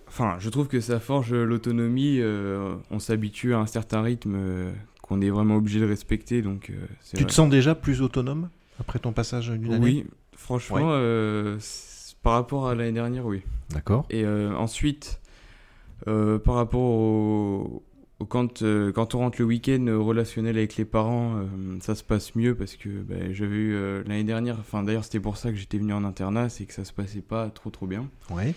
Enfin, 0.09 0.37
je 0.39 0.49
trouve 0.49 0.67
que 0.67 0.81
ça 0.81 0.99
forge 0.99 1.33
l'autonomie. 1.33 2.17
Euh, 2.19 2.75
on 2.89 2.99
s'habitue 2.99 3.53
à 3.53 3.59
un 3.59 3.67
certain 3.67 4.01
rythme 4.01 4.35
euh, 4.35 4.71
qu'on 5.03 5.21
est 5.21 5.29
vraiment 5.29 5.55
obligé 5.55 5.79
de 5.79 5.85
respecter. 5.85 6.41
Donc, 6.41 6.71
euh, 6.71 6.73
tu 7.15 7.25
te 7.25 7.31
sens 7.31 7.49
déjà 7.49 7.75
plus 7.75 8.01
autonome 8.01 8.49
après 8.79 8.97
ton 8.97 9.13
passage 9.13 9.49
d'une 9.49 9.71
année? 9.71 9.85
Oui, 9.85 10.05
franchement, 10.35 10.89
par 12.23 12.33
rapport 12.33 12.67
à 12.67 12.75
l'année 12.75 12.91
dernière, 12.91 13.25
oui. 13.25 13.43
D'accord. 13.69 14.05
Et 14.09 14.25
ensuite, 14.27 15.21
par 16.05 16.55
rapport 16.55 16.81
au, 16.81 17.83
quand, 18.27 18.63
quand 18.93 19.15
on 19.15 19.19
rentre 19.19 19.39
le 19.39 19.45
week-end 19.45 19.85
relationnel 19.87 20.57
avec 20.57 20.75
les 20.75 20.85
parents, 20.85 21.41
ça 21.79 21.95
se 21.95 22.03
passe 22.03 22.35
mieux 22.35 22.55
parce 22.55 22.75
que 22.75 22.89
ben, 22.89 23.33
j'avais 23.33 23.55
eu 23.55 24.03
l'année 24.03 24.23
dernière, 24.25 24.57
enfin 24.59 24.83
d'ailleurs 24.83 25.05
c'était 25.05 25.21
pour 25.21 25.37
ça 25.37 25.51
que 25.51 25.55
j'étais 25.55 25.77
venu 25.77 25.93
en 25.93 26.03
internat, 26.03 26.49
c'est 26.49 26.65
que 26.65 26.73
ça 26.73 26.83
se 26.83 26.91
passait 26.91 27.21
pas 27.21 27.49
trop 27.49 27.69
trop 27.69 27.87
bien. 27.87 28.09
Oui. 28.31 28.53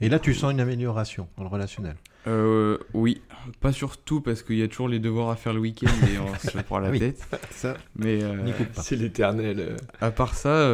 Et 0.00 0.08
là, 0.08 0.18
tu 0.18 0.34
sens 0.34 0.52
une 0.52 0.60
amélioration 0.60 1.28
dans 1.36 1.44
le 1.44 1.48
relationnel 1.48 1.94
euh, 2.26 2.78
Oui, 2.94 3.22
pas 3.60 3.72
surtout 3.72 4.20
parce 4.20 4.42
qu'il 4.42 4.56
y 4.56 4.62
a 4.62 4.68
toujours 4.68 4.88
les 4.88 4.98
devoirs 4.98 5.30
à 5.30 5.36
faire 5.36 5.52
le 5.52 5.60
week-end 5.60 5.92
et 6.12 6.18
on 6.18 6.34
se 6.36 6.58
prend 6.58 6.78
la 6.78 6.90
tête. 6.98 7.26
Ça, 7.50 7.76
mais 7.96 8.22
euh, 8.22 8.52
c'est 8.74 8.96
l'éternel. 8.96 9.60
Euh. 9.60 9.76
À 10.00 10.10
part 10.10 10.34
ça, 10.34 10.70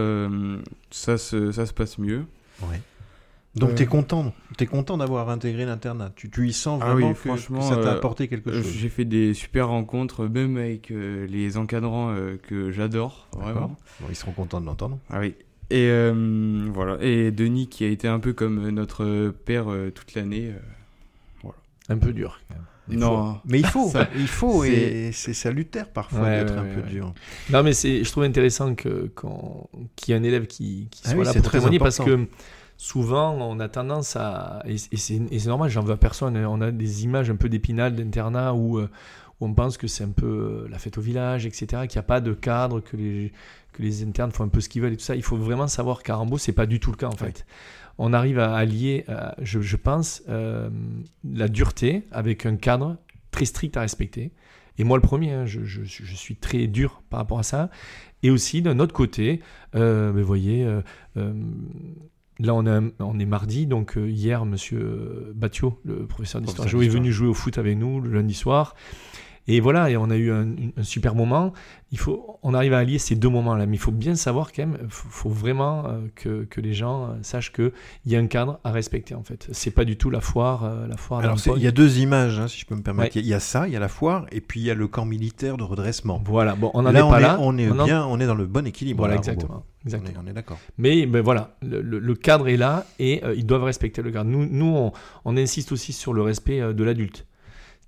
ça, 0.90 1.18
se, 1.18 1.52
ça 1.52 1.66
se 1.66 1.72
passe 1.72 1.98
mieux. 1.98 2.24
Oui. 2.62 2.76
Donc 3.56 3.74
tu 3.74 3.82
es 3.82 3.86
content, 3.86 4.32
es 4.58 4.66
content 4.66 4.96
d'avoir 4.96 5.28
intégré 5.28 5.64
l'internat. 5.66 6.12
Tu, 6.14 6.30
tu 6.30 6.48
y 6.48 6.52
sens 6.52 6.80
ah 6.82 6.92
vraiment 6.92 7.14
que, 7.14 7.36
ça 7.62 7.76
t'a 7.76 7.92
apporté 7.92 8.28
quelque 8.28 8.52
chose. 8.52 8.72
J'ai 8.72 8.88
fait 8.88 9.04
des 9.04 9.34
super 9.34 9.68
rencontres, 9.68 10.28
même 10.28 10.56
avec 10.56 10.90
les 10.90 11.56
encadrants 11.56 12.14
que 12.42 12.70
j'adore, 12.70 13.28
vraiment. 13.32 13.76
ils 14.08 14.14
seront 14.14 14.32
contents 14.32 14.60
de 14.60 14.66
l'entendre. 14.66 14.98
Ah 15.10 15.18
oui. 15.20 15.34
Et 15.70 15.86
euh, 15.88 16.68
voilà. 16.72 16.98
Et 17.00 17.30
Denis 17.30 17.68
qui 17.68 17.84
a 17.84 17.88
été 17.88 18.08
un 18.08 18.18
peu 18.18 18.32
comme 18.32 18.68
notre 18.70 19.32
père 19.44 19.70
euh, 19.70 19.90
toute 19.90 20.14
l'année. 20.14 20.48
Euh, 20.48 20.58
voilà. 21.42 21.58
Un 21.88 21.96
peu 21.96 22.12
dur. 22.12 22.40
non, 22.88 23.40
mais 23.44 23.60
il 23.60 23.66
faut, 23.66 23.92
il 24.16 24.26
faut 24.26 24.64
et 24.64 25.10
c'est 25.12 25.32
salutaire 25.32 25.88
parfois 25.88 26.28
d'être 26.28 26.58
un 26.58 26.64
peu 26.64 26.82
dur. 26.82 27.14
Non, 27.50 27.62
mais 27.62 27.72
c'est, 27.72 28.02
je 28.02 28.10
trouve 28.10 28.24
intéressant 28.24 28.74
que 28.74 29.10
quand 29.14 29.70
qu'il 29.94 30.12
y 30.12 30.16
ait 30.16 30.20
un 30.20 30.24
élève 30.24 30.48
qui, 30.48 30.88
qui 30.90 31.02
ah 31.04 31.10
soit 31.10 31.24
là 31.24 31.34
pour 31.34 31.50
témoigner 31.50 31.78
parce 31.78 31.98
que 31.98 32.26
souvent 32.80 33.34
on 33.34 33.60
a 33.60 33.68
tendance 33.68 34.16
à 34.16 34.62
et, 34.66 34.78
c'est, 34.78 35.46
normal, 35.46 35.70
j'en 35.70 35.82
veux 35.82 35.92
à 35.92 35.96
personne. 35.96 36.36
Hein. 36.36 36.46
On 36.48 36.60
a 36.60 36.70
des 36.70 37.04
images 37.04 37.30
un 37.30 37.36
peu 37.36 37.48
d'épinal 37.48 37.94
d'internat 37.94 38.54
où, 38.54 38.80
où 38.80 38.86
on 39.40 39.52
pense 39.52 39.76
que 39.76 39.86
c'est 39.86 40.04
un 40.04 40.12
peu 40.12 40.66
la 40.70 40.78
fête 40.78 40.96
au 40.96 41.02
village, 41.02 41.44
etc. 41.46 41.66
Qu'il 41.88 41.98
n'y 41.98 41.98
a 41.98 42.02
pas 42.04 42.20
de 42.20 42.32
cadre, 42.32 42.80
que 42.80 42.96
les 42.96 43.32
que 43.72 43.82
les 43.82 44.02
internes 44.02 44.32
font 44.32 44.44
un 44.44 44.48
peu 44.48 44.60
ce 44.60 44.68
qu'ils 44.68 44.82
veulent 44.82 44.94
et 44.94 44.96
tout 44.96 45.04
ça. 45.04 45.14
Il 45.14 45.22
faut 45.22 45.36
vraiment 45.36 45.68
savoir 45.68 46.02
qu'à 46.02 46.16
Rambo, 46.16 46.38
c'est 46.38 46.52
pas 46.52 46.66
du 46.66 46.80
tout 46.80 46.90
le 46.90 46.96
cas 46.96 47.06
en 47.06 47.16
fait. 47.16 47.46
On 47.98 48.12
arrive 48.12 48.38
à 48.38 48.54
allier, 48.54 49.04
euh, 49.10 49.30
je, 49.42 49.76
pense, 49.76 50.22
euh, 50.28 50.70
la 51.22 51.48
dureté 51.48 52.06
avec 52.10 52.46
un 52.46 52.56
cadre 52.56 52.96
très 53.30 53.44
strict 53.44 53.76
à 53.76 53.82
respecter. 53.82 54.32
Et 54.78 54.84
moi, 54.84 54.96
le 54.96 55.02
premier, 55.02 55.32
hein, 55.32 55.44
je, 55.44 55.84
suis 55.84 56.36
très 56.36 56.66
dur 56.66 57.02
par 57.10 57.20
rapport 57.20 57.38
à 57.38 57.42
ça. 57.42 57.68
Et 58.22 58.30
aussi, 58.30 58.62
d'un 58.62 58.78
autre 58.78 58.94
côté, 58.94 59.40
euh, 59.74 60.10
vous 60.14 60.24
voyez, 60.24 60.66
là, 62.40 62.54
on, 62.54 62.92
on, 62.98 63.18
est 63.18 63.26
mardi, 63.26 63.66
donc 63.66 63.96
hier, 63.96 64.44
monsieur 64.44 65.32
Batio, 65.34 65.78
le 65.84 66.06
professeur 66.06 66.40
d'histoire 66.40 66.68
est 66.68 66.88
venu 66.88 67.12
jouer 67.12 67.28
au 67.28 67.34
foot 67.34 67.58
avec 67.58 67.76
nous 67.76 68.00
le 68.00 68.10
lundi 68.10 68.34
soir. 68.34 68.74
Et 69.48 69.58
voilà, 69.58 69.90
et 69.90 69.96
on 69.96 70.10
a 70.10 70.16
eu 70.16 70.30
un, 70.30 70.54
super 70.82 71.16
moment. 71.16 71.52
Il 71.90 71.98
faut, 71.98 72.38
on 72.44 72.54
arrive 72.54 72.72
à 72.72 72.78
allier 72.78 72.98
ces 72.98 73.16
deux 73.16 73.30
moments-là, 73.30 73.66
mais 73.66 73.76
il 73.76 73.80
faut 73.80 73.90
bien 73.90 74.14
savoir 74.14 74.52
quand 74.52 74.64
même, 74.64 74.78
il 74.80 74.90
faut, 74.90 75.28
vraiment 75.28 75.86
euh, 75.86 75.98
que, 76.14 76.44
que, 76.44 76.60
les 76.60 76.72
gens 76.72 77.06
euh, 77.06 77.08
sachent 77.22 77.52
qu'il 77.52 77.72
y 78.06 78.14
a 78.14 78.20
un 78.20 78.28
cadre 78.28 78.60
à 78.62 78.70
respecter 78.70 79.14
en 79.16 79.24
fait. 79.24 79.48
C'est 79.50 79.72
pas 79.72 79.84
du 79.84 79.96
tout 79.96 80.08
la 80.08 80.20
foire, 80.20 80.64
euh, 80.64 80.86
la 80.86 80.96
foire. 80.96 81.20
Alors 81.20 81.36
il 81.56 81.62
y 81.62 81.66
a 81.66 81.72
deux 81.72 81.98
images, 81.98 82.38
hein, 82.38 82.46
si 82.46 82.60
je 82.60 82.66
peux 82.66 82.76
me 82.76 82.82
permettre. 82.82 83.16
Il 83.16 83.26
y 83.26 83.34
a 83.34 83.40
ça, 83.40 83.66
il 83.66 83.72
y 83.72 83.76
a 83.76 83.80
la 83.80 83.88
foire, 83.88 84.26
et 84.30 84.40
puis 84.40 84.60
il 84.60 84.66
y 84.66 84.70
a 84.70 84.74
le 84.74 84.86
camp 84.86 85.04
militaire 85.04 85.56
de 85.56 85.64
redressement. 85.64 86.22
Voilà. 86.24 86.54
Bon, 86.54 86.70
on 86.74 86.86
en 86.86 86.94
est 86.94 87.00
pas 87.00 87.18
là. 87.18 87.38
On 87.40 87.58
est 87.58 87.68
bien, 87.68 88.06
on 88.06 88.20
est 88.20 88.26
dans 88.26 88.36
le 88.36 88.46
bon 88.46 88.66
équilibre. 88.66 88.98
Voilà, 88.98 89.16
exactement. 89.16 89.64
Exactement. 89.84 90.20
On 90.24 90.26
est, 90.26 90.32
d'accord. 90.32 90.58
Mais 90.78 91.06
voilà, 91.06 91.56
le, 91.62 92.14
cadre 92.14 92.48
est 92.48 92.56
là 92.56 92.86
et 92.98 93.22
ils 93.36 93.46
doivent 93.46 93.64
respecter 93.64 94.02
le 94.02 94.10
cadre. 94.10 94.30
Nous, 94.30 94.46
nous 94.46 94.74
on, 94.76 94.92
on 95.24 95.36
insiste 95.36 95.72
aussi 95.72 95.92
sur 95.92 96.12
le 96.12 96.22
respect 96.22 96.60
de 96.60 96.84
l'adulte. 96.84 97.26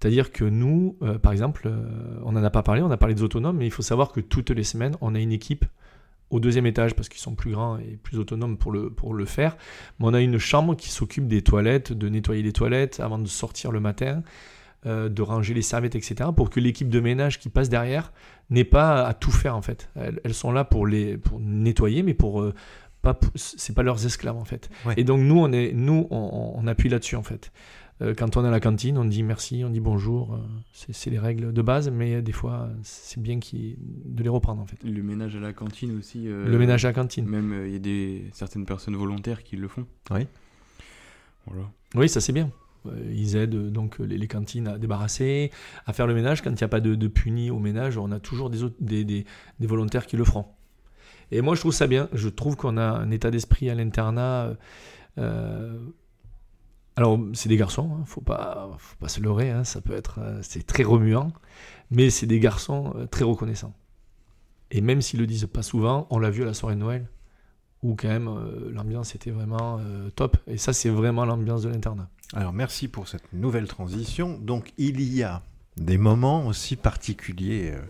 C'est-à-dire 0.02 0.32
que 0.32 0.44
nous, 0.44 0.96
euh, 1.02 1.16
par 1.16 1.30
exemple, 1.30 1.62
euh, 1.66 2.18
on 2.24 2.32
n'en 2.32 2.42
a 2.42 2.50
pas 2.50 2.64
parlé, 2.64 2.82
on 2.82 2.90
a 2.90 2.96
parlé 2.96 3.14
des 3.14 3.22
autonomes, 3.22 3.58
mais 3.58 3.66
il 3.66 3.70
faut 3.70 3.82
savoir 3.82 4.10
que 4.10 4.18
toutes 4.18 4.50
les 4.50 4.64
semaines, 4.64 4.96
on 5.00 5.14
a 5.14 5.20
une 5.20 5.30
équipe 5.30 5.64
au 6.30 6.40
deuxième 6.40 6.66
étage 6.66 6.96
parce 6.96 7.08
qu'ils 7.08 7.20
sont 7.20 7.36
plus 7.36 7.52
grands 7.52 7.78
et 7.78 8.00
plus 8.02 8.18
autonomes 8.18 8.58
pour 8.58 8.72
le, 8.72 8.90
pour 8.90 9.14
le 9.14 9.24
faire. 9.26 9.56
Mais 10.00 10.06
on 10.06 10.12
a 10.12 10.20
une 10.20 10.38
chambre 10.38 10.74
qui 10.74 10.88
s'occupe 10.88 11.28
des 11.28 11.42
toilettes, 11.42 11.92
de 11.92 12.08
nettoyer 12.08 12.42
les 12.42 12.52
toilettes 12.52 12.98
avant 12.98 13.16
de 13.16 13.28
sortir 13.28 13.70
le 13.70 13.78
matin, 13.78 14.24
euh, 14.86 15.08
de 15.08 15.22
ranger 15.22 15.54
les 15.54 15.62
serviettes, 15.62 15.94
etc. 15.94 16.30
pour 16.34 16.50
que 16.50 16.60
l'équipe 16.60 16.88
de 16.88 17.00
ménage 17.00 17.38
qui 17.38 17.48
passe 17.48 17.68
derrière 17.68 18.12
n'ait 18.50 18.64
pas 18.64 19.06
à 19.06 19.14
tout 19.14 19.30
faire 19.30 19.56
en 19.56 19.62
fait. 19.62 19.88
Elles, 19.96 20.34
sont 20.34 20.52
là 20.52 20.64
pour, 20.64 20.86
les, 20.86 21.16
pour 21.16 21.40
nettoyer, 21.40 22.02
mais 22.02 22.14
pour... 22.14 22.44
pas, 23.00 23.18
c'est 23.34 23.74
pas 23.74 23.82
leurs 23.82 24.04
esclaves 24.04 24.36
en 24.36 24.44
fait. 24.44 24.70
Et 24.96 25.04
donc 25.04 25.20
nous, 25.20 25.38
on, 25.38 25.52
est, 25.52 25.72
nous, 25.72 26.06
on 26.10 26.66
appuie 26.66 26.88
là-dessus 26.88 27.16
en 27.16 27.22
fait. 27.22 27.52
Euh, 28.02 28.14
quand 28.16 28.36
on 28.36 28.44
est 28.44 28.48
à 28.48 28.50
la 28.50 28.60
cantine, 28.60 28.98
on 28.98 29.04
dit 29.04 29.22
merci, 29.22 29.62
on 29.64 29.70
dit 29.70 29.80
bonjour. 29.80 30.34
Euh, 30.34 30.38
c'est 30.72 31.10
les 31.10 31.18
règles 31.18 31.52
de 31.52 31.62
base, 31.62 31.90
mais 31.90 32.22
des 32.22 32.32
fois, 32.32 32.68
c'est 32.82 33.20
bien 33.20 33.38
de 33.38 34.22
les 34.22 34.28
reprendre 34.28 34.60
en 34.62 34.66
fait. 34.66 34.78
Le 34.82 35.02
ménage 35.02 35.36
à 35.36 35.40
la 35.40 35.52
cantine 35.52 35.98
aussi. 35.98 36.26
Euh, 36.26 36.48
le 36.48 36.58
ménage 36.58 36.84
à 36.84 36.88
la 36.88 36.94
cantine. 36.94 37.26
Même 37.26 37.64
il 37.66 37.72
y 37.72 37.76
a 37.76 37.78
des, 37.78 38.24
certaines 38.32 38.66
personnes 38.66 38.96
volontaires 38.96 39.42
qui 39.42 39.56
le 39.56 39.68
font. 39.68 39.86
Oui. 40.10 40.26
Voilà. 41.46 41.70
Oui, 41.94 42.08
ça 42.08 42.20
c'est 42.20 42.32
bien. 42.32 42.50
Ils 43.10 43.36
aident 43.36 43.70
donc 43.70 43.98
les, 43.98 44.28
cantines 44.28 44.68
à 44.68 44.78
débarrasser, 44.78 45.50
à 45.86 45.92
faire 45.92 46.06
le 46.06 46.14
ménage. 46.14 46.42
Quand 46.42 46.50
il 46.50 46.54
n'y 46.54 46.64
a 46.64 46.68
pas 46.68 46.80
de, 46.80 46.94
de 46.94 47.08
puni 47.08 47.50
au 47.50 47.58
ménage, 47.58 47.98
on 47.98 48.10
a 48.12 48.20
toujours 48.20 48.50
des, 48.50 48.58
des, 48.80 49.04
des, 49.04 49.66
volontaires 49.66 50.06
qui 50.06 50.16
le 50.16 50.24
feront. 50.24 50.46
Et 51.30 51.40
moi, 51.40 51.54
je 51.54 51.60
trouve 51.60 51.72
ça 51.72 51.86
bien. 51.86 52.08
Je 52.12 52.28
trouve 52.28 52.56
qu'on 52.56 52.76
a 52.76 52.84
un 52.84 53.10
état 53.10 53.30
d'esprit 53.30 53.70
à 53.70 53.74
l'internat. 53.74 54.54
Euh, 55.18 55.78
alors, 56.96 57.18
c'est 57.32 57.48
des 57.48 57.56
garçons, 57.56 57.90
hein, 57.94 58.04
faut 58.06 58.20
pas, 58.20 58.70
faut 58.78 58.96
pas 58.96 59.08
se 59.08 59.20
leurrer, 59.20 59.50
hein, 59.50 59.64
ça 59.64 59.80
peut 59.80 59.94
être, 59.94 60.18
euh, 60.20 60.40
c'est 60.42 60.66
très 60.66 60.82
remuant, 60.82 61.32
mais 61.90 62.10
c'est 62.10 62.26
des 62.26 62.38
garçons 62.38 62.92
euh, 62.96 63.06
très 63.06 63.24
reconnaissants. 63.24 63.74
Et 64.70 64.82
même 64.82 65.00
s'ils 65.00 65.18
le 65.18 65.26
disent 65.26 65.46
pas 65.46 65.62
souvent, 65.62 66.06
on 66.10 66.18
l'a 66.18 66.30
vu 66.30 66.42
à 66.42 66.46
la 66.46 66.54
soirée 66.54 66.74
de 66.74 66.80
Noël, 66.80 67.08
où 67.82 67.94
quand 67.96 68.08
même 68.08 68.28
euh, 68.28 68.70
l'ambiance 68.72 69.14
était 69.14 69.30
vraiment 69.30 69.78
euh, 69.80 70.08
top. 70.14 70.36
Et 70.46 70.56
ça, 70.56 70.72
c'est 70.72 70.88
vraiment 70.90 71.24
l'ambiance 71.24 71.62
de 71.62 71.68
l'internat. 71.68 72.08
Alors 72.34 72.52
merci 72.52 72.88
pour 72.88 73.08
cette 73.08 73.32
nouvelle 73.32 73.66
transition. 73.68 74.38
Donc 74.38 74.72
il 74.78 75.00
y 75.02 75.22
a 75.22 75.42
des 75.76 75.98
moments 75.98 76.46
aussi 76.46 76.76
particuliers 76.76 77.72
euh, 77.74 77.80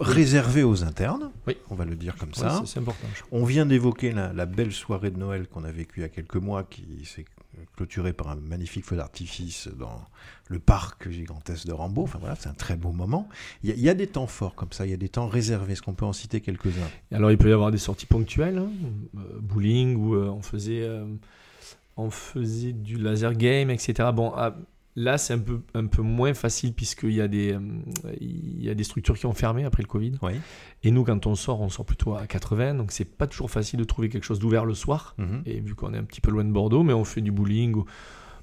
réservés 0.00 0.64
aux 0.64 0.82
internes, 0.82 1.30
Oui. 1.46 1.56
on 1.70 1.74
va 1.76 1.84
le 1.84 1.94
dire 1.94 2.16
comme 2.16 2.34
ça. 2.34 2.58
c'est- 2.60 2.66
c'est 2.72 2.80
important. 2.80 3.06
je 3.14 3.22
crois. 3.22 3.38
On 3.38 3.44
vient 3.44 3.66
d'évoquer 3.66 4.10
la, 4.12 4.32
la 4.32 4.46
belle 4.46 4.72
soirée 4.72 5.10
de 5.10 5.18
Noël 5.18 5.46
qu'on 5.48 5.62
a 5.64 5.70
vécue 5.70 6.00
il 6.00 6.02
y 6.02 6.06
a 6.06 6.08
quelques 6.08 6.36
mois, 6.36 6.64
qui 6.64 6.84
s'est 7.04 7.24
clôturée 7.76 8.12
par 8.12 8.28
un 8.28 8.36
magnifique 8.36 8.84
feu 8.84 8.96
d'artifice 8.96 9.68
dans 9.68 10.00
le 10.48 10.58
parc 10.58 11.10
gigantesque 11.10 11.66
de 11.66 11.72
Rambaud. 11.72 12.02
Enfin 12.02 12.18
voilà, 12.18 12.36
c'est 12.36 12.48
un 12.48 12.54
très 12.54 12.76
beau 12.76 12.92
moment. 12.92 13.28
Il 13.62 13.78
y, 13.78 13.88
a, 13.88 13.94
des 13.94 14.06
temps 14.06 14.26
forts 14.26 14.54
comme 14.54 14.72
ça, 14.72 14.86
il 14.86 14.90
y 14.90 14.94
a 14.94 14.98
des 14.98 15.08
temps 15.08 15.26
réservés. 15.26 15.72
Est-ce 15.72 15.82
qu'on 15.82 15.94
peut 15.94 16.04
en 16.04 16.12
citer 16.12 16.40
quelques-uns? 16.40 16.90
Alors, 17.12 17.30
il 17.30 17.38
peut 17.38 17.48
y 17.48 17.52
avoir 17.52 17.70
des 17.70 17.78
sorties 17.78 18.06
ponctuelles, 18.06 18.58
hein, 18.58 18.70
euh, 19.16 19.40
bowling, 19.40 19.96
où 19.96 20.14
euh, 20.14 20.28
on, 20.28 20.42
faisait, 20.42 20.82
euh, 20.82 21.04
on 21.96 22.10
faisait 22.10 22.72
du 22.72 22.96
laser 22.96 23.34
game, 23.34 23.70
etc. 23.70 24.10
Bon, 24.14 24.32
ah, 24.36 24.54
là, 24.96 25.18
c'est 25.18 25.34
un 25.34 25.38
peu, 25.38 25.60
un 25.74 25.86
peu 25.86 26.02
moins 26.02 26.34
facile, 26.34 26.72
puisqu'il 26.72 27.12
y, 27.12 27.20
a 27.20 27.28
des, 27.28 27.52
euh, 27.52 27.60
il 28.20 28.62
y 28.62 28.70
a 28.70 28.74
des 28.74 28.84
structures 28.84 29.18
qui 29.18 29.26
ont 29.26 29.32
fermé 29.32 29.64
après 29.64 29.82
le 29.82 29.88
Covid. 29.88 30.12
Oui. 30.22 30.32
Et 30.82 30.90
nous, 30.90 31.04
quand 31.04 31.26
on 31.26 31.34
sort, 31.34 31.60
on 31.60 31.68
sort 31.68 31.84
plutôt 31.84 32.14
à 32.14 32.26
80, 32.26 32.74
donc 32.74 32.92
c'est 32.92 33.04
pas 33.04 33.26
toujours 33.26 33.50
facile 33.50 33.78
de 33.78 33.84
trouver 33.84 34.08
quelque 34.08 34.24
chose 34.24 34.38
d'ouvert 34.38 34.64
le 34.64 34.74
soir. 34.74 35.14
Mhm. 35.18 35.42
Et 35.46 35.60
vu 35.60 35.74
qu'on 35.74 35.94
est 35.94 35.98
un 35.98 36.04
petit 36.04 36.20
peu 36.20 36.30
loin 36.30 36.44
de 36.44 36.52
Bordeaux, 36.52 36.82
mais 36.82 36.92
on 36.92 37.04
fait 37.04 37.20
du 37.20 37.32
bowling 37.32 37.74
ou 37.74 37.84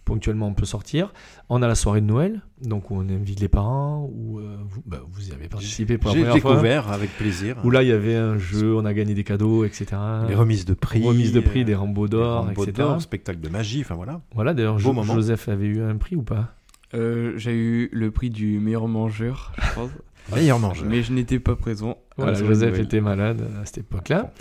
ponctuellement 0.05 0.47
on 0.47 0.53
peut 0.53 0.65
sortir. 0.65 1.13
On 1.49 1.61
a 1.61 1.67
la 1.67 1.75
soirée 1.75 2.01
de 2.01 2.05
Noël, 2.05 2.41
donc 2.63 2.91
où 2.91 2.95
on 2.95 3.01
invite 3.09 3.39
les 3.39 3.47
parents, 3.47 4.09
où 4.13 4.39
euh, 4.39 4.57
vous, 4.67 4.81
bah, 4.85 5.01
vous 5.09 5.29
y 5.29 5.31
avez 5.31 5.47
participé 5.47 5.97
pour 5.97 6.09
la 6.11 6.15
J'ai 6.15 6.21
première 6.25 6.41
fois. 6.41 6.51
découvert 6.53 6.91
avec 6.91 7.09
plaisir 7.17 7.57
Où 7.63 7.69
là, 7.69 7.83
il 7.83 7.89
y 7.89 7.91
avait 7.91 8.15
un 8.15 8.37
jeu, 8.37 8.75
on 8.75 8.85
a 8.85 8.93
gagné 8.93 9.13
des 9.13 9.23
cadeaux, 9.23 9.63
etc. 9.65 9.85
les 10.27 10.35
remises 10.35 10.65
de 10.65 10.73
prix, 10.73 11.01
Remises 11.03 11.33
de 11.33 11.39
prix, 11.39 11.61
euh, 11.61 11.65
des 11.65 11.75
Rambo 11.75 12.07
d'or, 12.07 12.49
etc. 12.51 12.71
d'or, 12.73 13.01
spectacle 13.01 13.39
de 13.39 13.49
magie, 13.49 13.81
enfin 13.81 13.95
voilà. 13.95 14.21
Voilà, 14.35 14.53
d'ailleurs, 14.53 14.73
Beau 14.75 14.79
Jo- 14.79 14.93
moment. 14.93 15.13
Joseph 15.13 15.47
avait 15.49 15.67
eu 15.67 15.81
un 15.81 15.95
prix 15.97 16.15
ou 16.15 16.23
pas? 16.23 16.55
Euh, 16.93 17.33
J'ai 17.37 17.53
eu 17.53 17.89
le 17.93 18.11
prix 18.11 18.29
du 18.29 18.59
meilleur 18.59 18.87
mangeur, 18.87 19.53
je 19.57 19.73
pense. 19.75 19.89
Meilleur 20.35 20.59
mangeur. 20.59 20.85
mais 20.87 21.01
je 21.01 21.13
n'étais 21.13 21.39
pas 21.39 21.55
présent. 21.55 21.97
Voilà, 22.17 22.33
Joseph 22.35 22.71
Noël. 22.73 22.83
était 22.85 23.01
malade 23.01 23.41
à 23.61 23.65
cette 23.65 23.79
époque-là. 23.79 24.31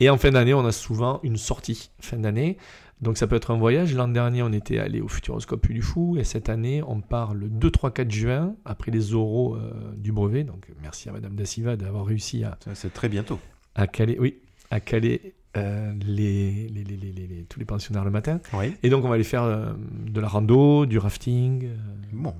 Et 0.00 0.10
en 0.10 0.16
fin 0.16 0.30
d'année, 0.30 0.54
on 0.54 0.64
a 0.64 0.72
souvent 0.72 1.20
une 1.22 1.36
sortie 1.36 1.90
fin 2.00 2.18
d'année. 2.18 2.56
Donc 3.00 3.16
ça 3.16 3.26
peut 3.26 3.36
être 3.36 3.52
un 3.52 3.58
voyage. 3.58 3.94
L'an 3.94 4.08
dernier, 4.08 4.42
on 4.42 4.52
était 4.52 4.78
allé 4.78 5.00
au 5.00 5.08
Futuroscope 5.08 5.68
du 5.68 5.82
Fou. 5.82 6.16
Et 6.18 6.24
cette 6.24 6.48
année, 6.48 6.82
on 6.86 7.00
part 7.00 7.34
le 7.34 7.48
2, 7.48 7.70
3, 7.70 7.92
4 7.92 8.10
juin, 8.10 8.54
après 8.64 8.90
les 8.90 9.14
oraux 9.14 9.56
euh, 9.56 9.70
du 9.96 10.12
brevet. 10.12 10.44
Donc 10.44 10.68
merci 10.82 11.08
à 11.08 11.12
Madame 11.12 11.34
Dassiva 11.34 11.76
d'avoir 11.76 12.06
réussi 12.06 12.44
à, 12.44 12.58
C'est 12.74 12.92
très 12.92 13.08
bientôt. 13.08 13.38
à 13.74 13.86
caler, 13.86 14.16
oui, 14.18 14.38
à 14.70 14.80
caler 14.80 15.34
euh, 15.56 15.92
les, 16.04 17.46
tous 17.48 17.60
les 17.60 17.64
pensionnaires 17.64 18.04
le 18.04 18.10
matin. 18.10 18.40
Oui. 18.52 18.74
Et 18.82 18.90
donc 18.90 19.04
on 19.04 19.08
va 19.08 19.14
aller 19.14 19.24
faire 19.24 19.44
euh, 19.44 19.72
de 20.06 20.20
la 20.20 20.28
rando, 20.28 20.86
du 20.86 20.98
rafting. 20.98 21.68
Bon. 22.12 22.34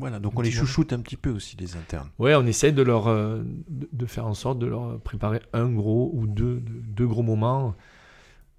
Voilà, 0.00 0.18
donc 0.18 0.38
on 0.38 0.40
les 0.40 0.50
chouchoute 0.50 0.94
un 0.94 1.00
petit 1.00 1.18
peu 1.18 1.28
aussi, 1.28 1.56
les 1.58 1.76
internes. 1.76 2.08
Ouais, 2.18 2.34
on 2.34 2.46
essaie 2.46 2.72
de 2.72 2.80
leur 2.80 3.06
euh, 3.08 3.42
de, 3.68 4.06
faire 4.06 4.26
en 4.26 4.32
sorte 4.32 4.58
de 4.58 4.64
leur 4.66 4.98
préparer 5.00 5.42
un 5.52 5.68
gros 5.70 6.10
ou 6.14 6.26
deux, 6.26 6.60
deux, 6.64 7.06
gros 7.06 7.22
moments 7.22 7.74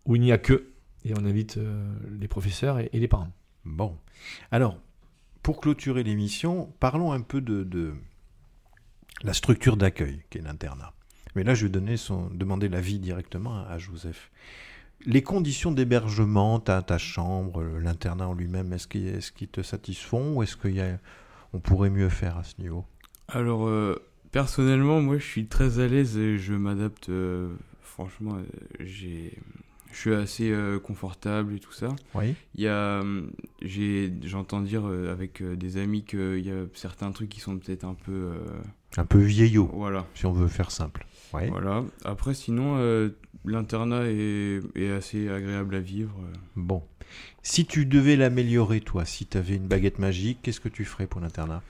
où 0.06 0.16
il 0.16 0.22
n'y 0.22 0.32
a 0.32 0.38
que 0.38 0.68
et 1.04 1.14
on 1.18 1.26
invite 1.26 1.58
euh, 1.58 1.92
les 2.20 2.28
professeurs 2.28 2.78
et, 2.78 2.92
et 2.94 3.00
les 3.00 3.08
parents. 3.08 3.32
Bon. 3.66 3.98
Alors, 4.52 4.78
pour 5.42 5.60
clôturer 5.60 6.04
l'émission, 6.04 6.72
parlons 6.80 7.12
un 7.12 7.22
peu 7.22 7.42
de, 7.42 7.64
de 7.64 7.96
la 9.24 9.34
structure 9.34 9.78
d'accueil 9.78 10.22
qu'est 10.30 10.42
l'internat. 10.42 10.94
Mais 11.36 11.44
là, 11.44 11.56
je 11.56 11.66
vais 11.66 11.72
donner 11.72 11.98
son, 11.98 12.30
demander 12.30 12.70
l'avis 12.70 13.00
directement 13.00 13.58
à, 13.58 13.64
à 13.64 13.78
Joseph. 13.80 14.30
Les 15.08 15.24
conditions 15.24 15.72
d'hébergement, 15.72 16.60
ta, 16.60 16.84
ta 16.84 17.00
chambre, 17.00 17.64
l'internat 17.64 18.28
en 18.28 18.36
lui-même, 18.36 18.74
est-ce 18.74 18.88
qu'ils 18.88 19.08
est 19.08 19.52
te 19.52 19.64
satisfont 19.64 20.36
ou 20.36 20.44
est-ce 20.44 20.56
qu'on 21.52 21.60
pourrait 21.60 21.90
mieux 21.90 22.10
faire 22.10 22.38
à 22.38 22.44
ce 22.44 22.60
niveau 22.62 22.86
Alors, 23.28 23.68
euh, 23.68 23.96
personnellement, 24.32 25.02
moi, 25.02 25.18
je 25.18 25.26
suis 25.26 25.48
très 25.48 25.80
à 25.80 25.88
l'aise 25.88 26.18
et 26.18 26.38
je 26.38 26.54
m'adapte. 26.54 27.10
euh, 27.10 27.50
franchement, 27.82 28.36
euh, 28.38 28.44
j'ai, 28.80 29.38
je 29.92 29.98
suis 29.98 30.14
assez 30.14 30.50
euh, 30.52 30.80
confortable 30.80 31.56
et 31.56 31.60
tout 31.60 31.74
ça. 31.74 31.90
Oui. 32.16 32.36
Il 32.56 32.62
y 32.64 32.68
a, 32.68 33.04
j'ai, 33.62 34.14
j'entends 34.24 34.62
dire 34.62 34.86
avec 34.86 35.44
des 35.44 35.78
amis 35.78 36.04
qu'il 36.06 36.46
y 36.46 36.52
a 36.52 36.64
certains 36.74 37.12
trucs 37.12 37.30
qui 37.30 37.40
sont 37.42 37.58
peut-être 37.58 37.84
un 37.84 37.96
peu, 37.96 38.32
Un 38.98 39.06
peu 39.06 39.20
vieillot, 39.20 39.70
voilà, 39.74 40.06
si 40.16 40.26
on 40.26 40.32
veut 40.32 40.48
faire 40.48 40.72
simple. 40.72 41.06
Oui. 41.34 41.48
voilà. 41.50 41.84
Après, 42.06 42.34
sinon, 42.34 42.78
l'internat 43.46 44.04
est, 44.08 44.60
est 44.76 44.90
assez 44.92 45.30
agréable 45.30 45.76
à 45.76 45.80
vivre. 45.80 46.16
Bon. 46.56 46.84
Si 47.44 47.66
tu 47.66 47.86
devais 47.86 48.16
l'améliorer, 48.16 48.82
toi, 48.82 49.06
si 49.06 49.26
tu 49.26 49.38
avais 49.38 49.56
une 49.56 49.68
baguette 49.68 50.00
magique, 50.00 50.40
qu'est-ce 50.42 50.60
que 50.60 50.70
tu 50.70 50.86
ferais 50.86 51.08
pour 51.08 51.22
l'internat? 51.22 51.62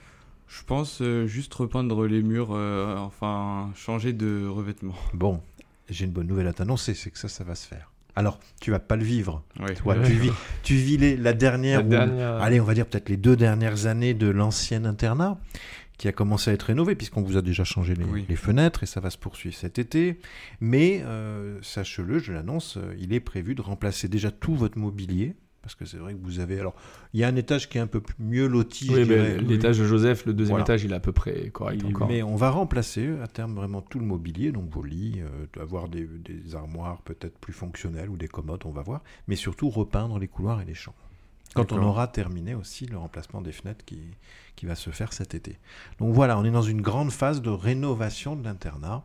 Je 0.48 0.62
pense 0.64 1.00
euh, 1.00 1.26
juste 1.26 1.54
repeindre 1.54 2.06
les 2.06 2.22
murs, 2.22 2.50
euh, 2.52 2.96
enfin 2.98 3.70
changer 3.74 4.12
de 4.12 4.46
revêtement. 4.46 4.94
Bon, 5.14 5.40
j'ai 5.88 6.04
une 6.04 6.10
bonne 6.10 6.26
nouvelle 6.26 6.46
à 6.48 6.52
t'annoncer, 6.52 6.92
c'est 6.94 7.10
que 7.10 7.18
ça, 7.18 7.28
ça 7.28 7.42
va 7.44 7.54
se 7.54 7.66
faire. 7.66 7.90
Alors, 8.14 8.38
tu 8.60 8.70
vas 8.70 8.78
pas 8.78 8.96
le 8.96 9.04
vivre. 9.04 9.42
Ouais. 9.58 9.72
Toi, 9.72 9.96
tu 10.04 10.12
vis, 10.12 10.30
tu 10.62 10.74
vis 10.74 10.98
les- 10.98 11.16
la 11.16 11.32
dernière, 11.32 11.80
La 11.80 11.86
ou- 11.86 11.88
dernière- 11.88 12.34
allez, 12.42 12.60
on 12.60 12.64
va 12.64 12.74
dire 12.74 12.84
peut-être 12.84 13.08
les 13.08 13.16
deux 13.16 13.36
dernières 13.36 13.86
années 13.86 14.12
de 14.12 14.28
l'ancien 14.28 14.84
internat, 14.84 15.38
qui 15.98 16.08
a 16.08 16.12
commencé 16.12 16.50
à 16.50 16.54
être 16.54 16.62
rénové, 16.64 16.94
puisqu'on 16.96 17.22
vous 17.22 17.36
a 17.36 17.42
déjà 17.42 17.64
changé 17.64 17.94
les, 17.94 18.04
Oui. 18.04 18.24
les 18.28 18.36
fenêtres, 18.36 18.82
et 18.82 18.86
ça 18.86 19.00
va 19.00 19.10
se 19.10 19.18
poursuivre 19.18 19.54
cet 19.54 19.78
été. 19.78 20.18
Mais, 20.60 21.02
euh, 21.04 21.58
sache-le, 21.62 22.18
je 22.18 22.32
l'annonce, 22.32 22.76
euh, 22.76 22.94
il 22.98 23.12
est 23.12 23.20
prévu 23.20 23.54
de 23.54 23.62
remplacer 23.62 24.08
déjà 24.08 24.30
tout 24.30 24.54
votre 24.54 24.78
mobilier, 24.78 25.36
parce 25.60 25.76
que 25.76 25.84
c'est 25.84 25.98
vrai 25.98 26.14
que 26.14 26.18
vous 26.20 26.40
avez... 26.40 26.58
Alors, 26.58 26.74
il 27.14 27.20
y 27.20 27.24
a 27.24 27.28
un 27.28 27.36
étage 27.36 27.68
qui 27.68 27.78
est 27.78 27.80
un 27.80 27.86
peu 27.86 28.00
plus- 28.00 28.16
mieux 28.18 28.48
loti, 28.48 28.88
Oui, 28.92 29.04
ben, 29.04 29.46
l'étage 29.46 29.78
de 29.78 29.84
Joseph, 29.84 30.26
le 30.26 30.32
deuxième 30.34 30.54
Voilà. 30.54 30.64
étage, 30.64 30.82
il 30.82 30.90
est 30.90 30.96
à 30.96 31.00
peu 31.00 31.12
près 31.12 31.50
correct 31.50 31.82
Il- 31.84 31.90
encore. 31.94 32.08
Mais 32.08 32.20
on 32.24 32.34
va 32.34 32.50
remplacer 32.50 33.10
à 33.22 33.28
terme 33.28 33.54
vraiment 33.54 33.80
tout 33.80 34.00
le 34.00 34.04
mobilier, 34.06 34.50
donc 34.50 34.68
vos 34.70 34.82
lits, 34.82 35.20
euh, 35.20 35.62
avoir 35.62 35.88
des, 35.88 36.04
des 36.06 36.56
armoires 36.56 37.02
peut-être 37.02 37.38
plus 37.38 37.52
fonctionnelles 37.52 38.08
ou 38.10 38.16
des 38.16 38.26
commodes, 38.28 38.62
on 38.64 38.72
va 38.72 38.82
voir, 38.82 39.02
mais 39.28 39.36
surtout 39.36 39.70
repeindre 39.70 40.18
les 40.18 40.26
couloirs 40.26 40.60
et 40.62 40.64
les 40.64 40.74
chambres. 40.74 40.96
Quand 41.54 41.72
on 41.72 41.82
aura 41.82 42.08
terminé 42.08 42.54
aussi 42.54 42.86
le 42.86 42.96
remplacement 42.98 43.40
des 43.40 43.52
fenêtres 43.52 43.84
qui, 43.84 43.98
qui 44.56 44.66
va 44.66 44.74
se 44.74 44.90
faire 44.90 45.12
cet 45.12 45.34
été. 45.34 45.58
Donc 45.98 46.14
voilà, 46.14 46.38
on 46.38 46.44
est 46.44 46.50
dans 46.50 46.62
une 46.62 46.80
grande 46.82 47.10
phase 47.12 47.42
de 47.42 47.50
rénovation 47.50 48.36
de 48.36 48.44
l'internat. 48.44 49.04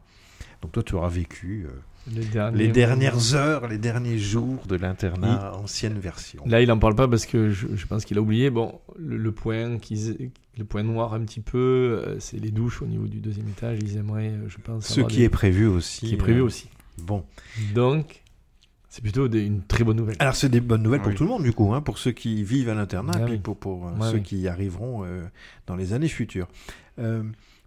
Donc 0.61 0.71
toi, 0.71 0.81
tu 0.83 0.95
auras 0.95 1.09
vécu 1.09 1.67
euh, 1.67 1.71
les, 2.11 2.25
derniers- 2.25 2.57
les 2.57 2.67
dernières 2.69 3.35
heures, 3.35 3.67
les 3.67 3.77
derniers 3.77 4.17
jours 4.17 4.65
de 4.65 4.75
l'internat 4.75 5.53
ancienne 5.55 5.99
version. 5.99 6.41
Là, 6.47 6.61
il 6.61 6.71
en 6.71 6.79
parle 6.79 6.95
pas 6.95 7.07
parce 7.07 7.25
que 7.25 7.49
je, 7.51 7.67
je 7.75 7.85
pense 7.85 8.05
qu'il 8.05 8.17
a 8.17 8.21
oublié. 8.21 8.49
Bon, 8.49 8.79
le, 8.97 9.17
le 9.17 9.31
point 9.31 9.77
qu'ils- 9.77 10.31
le 10.57 10.63
point 10.65 10.81
noir 10.83 11.13
un 11.13 11.19
petit 11.21 11.41
peu, 11.41 11.57
euh, 12.07 12.19
c'est 12.19 12.37
les 12.39 12.49
douches 12.49 12.81
au 12.81 12.87
niveau 12.87 13.05
du 13.07 13.19
deuxième 13.19 13.47
étage. 13.49 13.77
Ils 13.81 13.97
aimeraient, 13.97 14.29
euh, 14.31 14.47
je 14.47 14.57
pense, 14.57 14.87
Ce 14.87 15.01
qui 15.01 15.17
des- 15.17 15.23
est 15.23 15.29
prévu 15.29 15.67
aussi. 15.67 16.07
qui 16.07 16.13
est 16.15 16.17
prévu 16.17 16.39
euh, 16.39 16.45
aussi. 16.45 16.69
Bon. 16.97 17.23
Donc, 17.75 18.23
c'est 18.89 19.01
plutôt 19.01 19.27
des- 19.27 19.45
une 19.45 19.61
très 19.63 19.83
bonne 19.83 19.97
nouvelle. 19.97 20.15
Alors 20.19 20.35
c'est 20.35 20.49
des 20.49 20.61
bonnes 20.61 20.83
nouvelles 20.83 21.01
pour 21.01 21.09
Oui. 21.09 21.15
tout 21.15 21.23
le 21.23 21.29
monde 21.29 21.43
du 21.43 21.53
coup, 21.53 21.73
hein, 21.73 21.81
pour 21.81 21.97
ceux 21.97 22.11
qui 22.11 22.43
vivent 22.43 22.69
à 22.69 22.73
l'internat 22.73 23.13
Ah 23.15 23.19
et 23.21 23.25
puis 23.25 23.33
oui. 23.33 23.39
pour, 23.39 23.57
pour, 23.57 23.87
euh, 23.87 23.91
Ouais, 23.91 24.09
ceux 24.11 24.17
oui. 24.17 24.23
qui 24.23 24.37
y 24.39 24.47
arriveront 24.47 25.03
euh, 25.05 25.25
dans 25.67 25.75
les 25.75 25.93
années 25.93 26.07
futures. 26.07 26.47
Euh, 26.99 27.23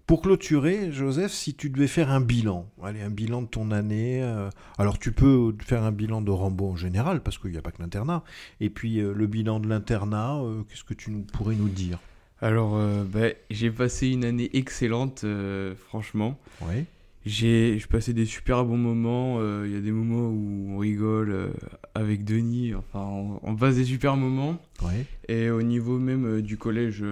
pour 0.06 0.22
clôturer, 0.22 0.90
Joseph, 0.90 1.30
si 1.30 1.54
tu 1.54 1.70
devais 1.70 1.86
faire 1.86 2.10
un 2.10 2.20
bilan, 2.20 2.66
allez, 2.82 3.00
un 3.00 3.10
bilan 3.10 3.42
de 3.42 3.46
ton 3.46 3.70
année, 3.70 4.20
euh, 4.24 4.50
alors 4.76 4.98
tu 4.98 5.12
peux 5.12 5.54
faire 5.64 5.84
un 5.84 5.92
bilan 5.92 6.20
de 6.20 6.32
Rambo 6.32 6.70
en 6.70 6.74
général, 6.76 7.22
parce 7.22 7.38
qu'il 7.38 7.52
n'y 7.52 7.56
a 7.58 7.62
pas 7.62 7.70
que 7.70 7.80
l'internat, 7.80 8.24
et 8.60 8.70
puis 8.70 8.98
euh, 8.98 9.12
le 9.14 9.26
bilan 9.28 9.60
de 9.60 9.68
l'internat, 9.68 10.38
euh, 10.40 10.62
qu'est-ce 10.68 10.82
que 10.82 10.94
tu 10.94 11.12
nous, 11.12 11.20
pourrais 11.20 11.54
nous 11.54 11.68
dire? 11.68 12.00
Alors, 12.42 12.72
euh, 12.74 13.04
bah, 13.04 13.28
j'ai 13.50 13.70
passé 13.70 14.08
une 14.08 14.24
année 14.24 14.50
excellente, 14.54 15.22
euh, 15.22 15.74
franchement. 15.76 16.36
Oui. 16.62 16.86
J'ai 17.26 17.78
passé 17.90 18.14
des 18.14 18.24
super 18.24 18.64
bons 18.64 18.78
moments. 18.78 19.36
euh, 19.40 19.64
Il 19.66 19.72
y 19.72 19.76
a 19.76 19.80
des 19.80 19.92
moments 19.92 20.28
où 20.30 20.70
on 20.74 20.78
rigole 20.78 21.30
euh, 21.30 21.48
avec 21.94 22.24
Denis. 22.24 22.74
Enfin, 22.74 23.00
on, 23.04 23.40
on 23.42 23.56
passe 23.56 23.76
des 23.76 23.84
super 23.84 24.16
moments. 24.16 24.58
Oui. 24.82 25.04
Et 25.28 25.50
au 25.50 25.60
niveau 25.62 25.98
même 25.98 26.24
euh, 26.26 26.42
du 26.42 26.56
collège, 26.56 27.04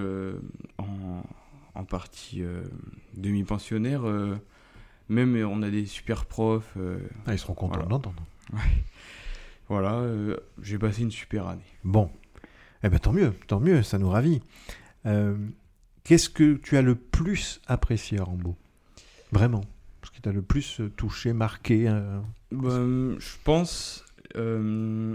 en, 0.78 1.22
en 1.74 1.84
partie 1.84 2.42
demi-pensionnaire, 3.16 4.02
même 5.10 5.36
on 5.46 5.62
a 5.62 5.70
des 5.70 5.84
super 5.86 6.24
profs. 6.24 6.76
Ah, 7.26 7.34
ils 7.34 7.38
seront 7.38 7.54
contents 7.54 7.74
Voilà. 7.74 7.88
d'entendre. 7.88 8.22
voilà, 9.68 9.94
euh, 9.96 10.36
j'ai 10.62 10.78
passé 10.78 11.02
une 11.02 11.10
super 11.10 11.46
année. 11.48 11.60
Bon, 11.84 12.10
eh 12.82 12.88
ben 12.88 12.98
tant 12.98 13.12
mieux, 13.12 13.32
tant 13.46 13.60
mieux, 13.60 13.82
ça 13.82 13.98
nous 13.98 14.08
ravit. 14.08 14.40
Qu'est-ce 16.04 16.30
que 16.30 16.54
tu 16.54 16.76
as 16.78 16.82
le 16.82 16.94
plus 16.94 17.60
apprécié 17.66 18.18
à 18.18 18.24
Rambo? 18.24 18.56
Vraiment 19.32 19.60
qui 20.18 20.22
t'a 20.22 20.32
le 20.32 20.42
plus 20.42 20.80
euh, 20.80 20.90
touché, 20.96 21.32
marqué 21.32 21.84
euh, 21.88 22.18
Bah, 22.50 22.80
je 23.20 23.36
pense, 23.44 24.04
euh, 24.34 25.14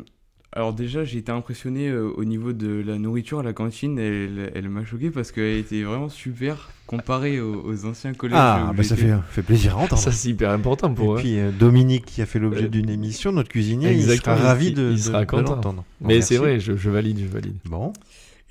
alors 0.53 0.71
déjà, 0.73 1.03
j'ai 1.03 1.17
été 1.17 1.29
impressionné 1.29 1.89
euh, 1.89 2.09
au 2.15 2.23
niveau 2.23 2.53
de 2.53 2.81
la 2.87 2.97
nourriture 2.97 3.39
à 3.39 3.43
la 3.43 3.51
cantine. 3.51 3.99
Elle, 3.99 4.49
elle 4.55 4.69
m'a 4.69 4.85
choqué 4.85 5.11
parce 5.11 5.33
qu'elle 5.33 5.57
était 5.57 5.83
vraiment 5.83 6.07
super 6.07 6.69
comparée 6.87 7.41
aux, 7.41 7.65
aux 7.65 7.85
anciens 7.85 8.13
collèges. 8.13 8.37
Ah, 8.39 8.71
bah 8.73 8.83
ça 8.83 8.95
fait, 8.95 9.11
fait 9.29 9.43
plaisir 9.43 9.77
à 9.77 9.81
entendre. 9.81 10.01
Ça, 10.01 10.13
c'est 10.13 10.29
hyper 10.29 10.51
important 10.51 10.93
pour 10.93 11.15
Et 11.17 11.17
eux. 11.17 11.21
puis 11.21 11.37
euh, 11.37 11.51
Dominique 11.51 12.05
qui 12.05 12.21
a 12.21 12.25
fait 12.25 12.39
l'objet 12.39 12.65
Euh, 12.65 12.69
d'une 12.69 12.89
émission, 12.89 13.33
notre 13.33 13.49
cuisinier, 13.49 13.91
il 13.93 14.09
sera 14.09 14.35
ravi 14.35 14.71
de, 14.71 14.83
il 14.91 14.95
de- 14.95 14.97
sera 15.01 15.25
de 15.25 15.35
l'entendre. 15.41 15.83
Mais 15.99 16.21
c'est 16.21 16.37
vrai, 16.37 16.61
je, 16.61 16.77
je 16.77 16.89
valide, 16.89 17.19
je 17.19 17.27
valide. 17.27 17.57
Bon, 17.65 17.91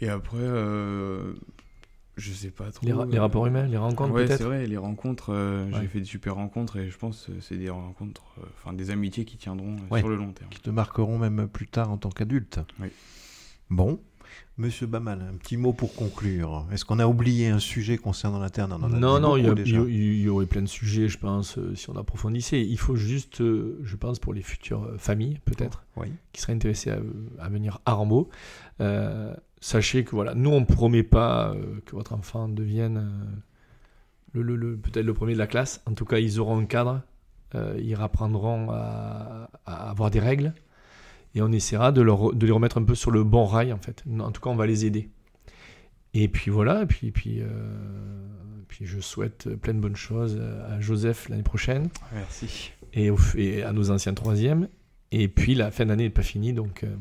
Et 0.02 0.08
après, 0.10 0.36
euh, 0.40 1.32
je 2.16 2.33
sais 2.33 2.51
pas 2.51 2.70
trop. 2.70 2.87
Les, 2.87 2.92
ra- 2.92 3.07
les 3.07 3.16
euh, 3.18 3.20
rapports 3.20 3.46
humains, 3.46 3.66
les 3.66 3.77
rencontres 3.79 4.12
Ouais, 4.12 4.22
c'est 4.22 4.37
peut-être 4.37 4.42
vrai, 4.44 4.66
les 4.66 4.77
rencontres, 4.77 5.31
euh, 5.33 5.66
Ouais. 5.70 5.79
j'ai 5.81 5.87
fait 5.88 6.01
de 6.01 6.05
super 6.05 6.35
rencontres 6.35 6.77
et 6.77 6.88
je 6.90 6.98
pense 6.98 7.27
que 7.27 7.40
c'est 7.40 7.57
des 7.57 7.70
rencontres, 7.70 8.22
euh, 8.38 8.46
enfin 8.59 8.72
des 8.75 8.90
amitiés 8.90 9.25
qui 9.25 9.37
tiendront 9.38 9.77
euh, 9.77 9.94
Ouais. 9.94 10.01
sur 10.01 10.09
le 10.09 10.16
long 10.16 10.33
terme. 10.33 10.51
qui 10.51 10.61
te 10.61 10.70
marqueront 10.70 11.18
même 11.18 11.48
plus 11.48 11.66
tard 11.68 11.90
en 11.90 11.96
tant 11.96 12.11
qu'adulte. 12.11 12.61
Oui. 12.81 12.88
Bon, 13.70 14.01
Monsieur 14.58 14.86
Bamal, 14.86 15.20
un 15.32 15.36
petit 15.36 15.56
mot 15.56 15.72
pour 15.72 15.94
conclure. 15.94 16.66
Est-ce 16.70 16.84
qu'on 16.84 16.98
a 16.98 17.06
oublié 17.06 17.48
un 17.48 17.58
sujet 17.58 17.96
concernant 17.96 18.38
l'interne 18.38 18.72
On 18.72 18.82
en 18.84 18.92
a 18.92 18.98
Non, 18.98 19.16
dit 19.16 19.22
non, 19.22 19.36
il 19.36 19.44
y, 19.44 19.46
a- 19.46 19.50
beaucoup 19.50 19.62
déjà. 19.62 19.78
il 19.80 19.90
y- 19.94 20.18
il 20.18 20.20
y 20.22 20.28
aurait 20.28 20.46
plein 20.46 20.60
de 20.62 20.66
sujets, 20.68 21.08
je 21.08 21.18
pense, 21.18 21.56
euh, 21.58 21.74
si 21.74 21.88
on 21.90 21.96
approfondissait. 21.96 22.60
Il 22.60 22.78
faut 22.78 22.94
juste, 22.96 23.40
euh, 23.40 23.78
je 23.82 23.96
pense, 23.96 24.18
pour 24.18 24.34
les 24.34 24.42
futures 24.42 24.84
euh, 24.84 24.98
familles, 24.98 25.40
peut-être, 25.46 25.84
Oui. 25.96 26.08
qui 26.32 26.40
seraient 26.42 26.52
intéressées 26.52 26.90
à, 26.90 26.98
à 27.40 27.48
venir 27.48 27.80
à 27.86 27.98
euh, 28.80 29.34
sachez 29.60 30.04
que 30.04 30.10
voilà, 30.10 30.34
nous, 30.34 30.50
on 30.50 30.60
ne 30.60 30.64
promet 30.66 31.02
pas 31.02 31.54
que 31.86 31.94
votre 31.96 32.12
enfant 32.12 32.48
devienne 32.48 33.42
le, 34.32 34.42
le- 34.42 34.56
le- 34.56 34.76
peut-être 34.76 35.04
le 35.06 35.14
premier 35.14 35.34
de 35.34 35.38
la 35.38 35.46
classe. 35.46 35.80
En 35.86 35.94
tout 35.94 36.04
cas, 36.04 36.18
ils 36.18 36.40
auront 36.40 36.58
un 36.58 36.64
cadre, 36.66 37.02
euh, 37.54 37.78
ils 37.82 37.94
apprendront 37.94 38.70
à, 38.70 39.48
à 39.66 39.90
avoir 39.90 40.10
des 40.10 40.20
règles, 40.20 40.52
et 41.34 41.42
on 41.42 41.50
essaiera 41.52 41.92
de, 41.92 42.02
leur, 42.02 42.32
de 42.34 42.46
les 42.46 42.52
remettre 42.52 42.78
un 42.78 42.84
peu 42.84 42.94
sur 42.94 43.10
le 43.10 43.24
bon 43.24 43.44
rail, 43.44 43.72
en 43.72 43.78
fait. 43.78 44.04
En 44.18 44.30
tout 44.32 44.40
cas, 44.40 44.50
on 44.50 44.56
va 44.56 44.66
les 44.66 44.84
aider. 44.86 45.08
Et 46.14 46.28
puis 46.28 46.50
voilà, 46.50 46.82
et 46.82 46.86
puis, 46.86 47.10
puis, 47.10 47.38
euh, 47.40 47.46
puis 48.68 48.84
je 48.86 49.00
souhaite 49.00 49.48
plein 49.56 49.72
de 49.74 49.80
bonnes 49.80 49.96
choses 49.96 50.40
à 50.68 50.78
Joseph 50.80 51.28
l'année 51.30 51.42
prochaine 51.42 51.88
Merci. 52.12 52.72
et, 52.92 53.08
au- 53.10 53.16
et 53.36 53.62
à 53.62 53.72
nos 53.72 53.90
anciens 53.90 54.12
troisièmes. 54.14 54.68
Et 55.10 55.28
puis 55.28 55.54
la 55.54 55.70
fin 55.70 55.86
d'année 55.86 56.04
n'est 56.04 56.10
pas 56.10 56.22
finie, 56.22 56.52
donc 56.52 56.84
euh, 56.84 56.94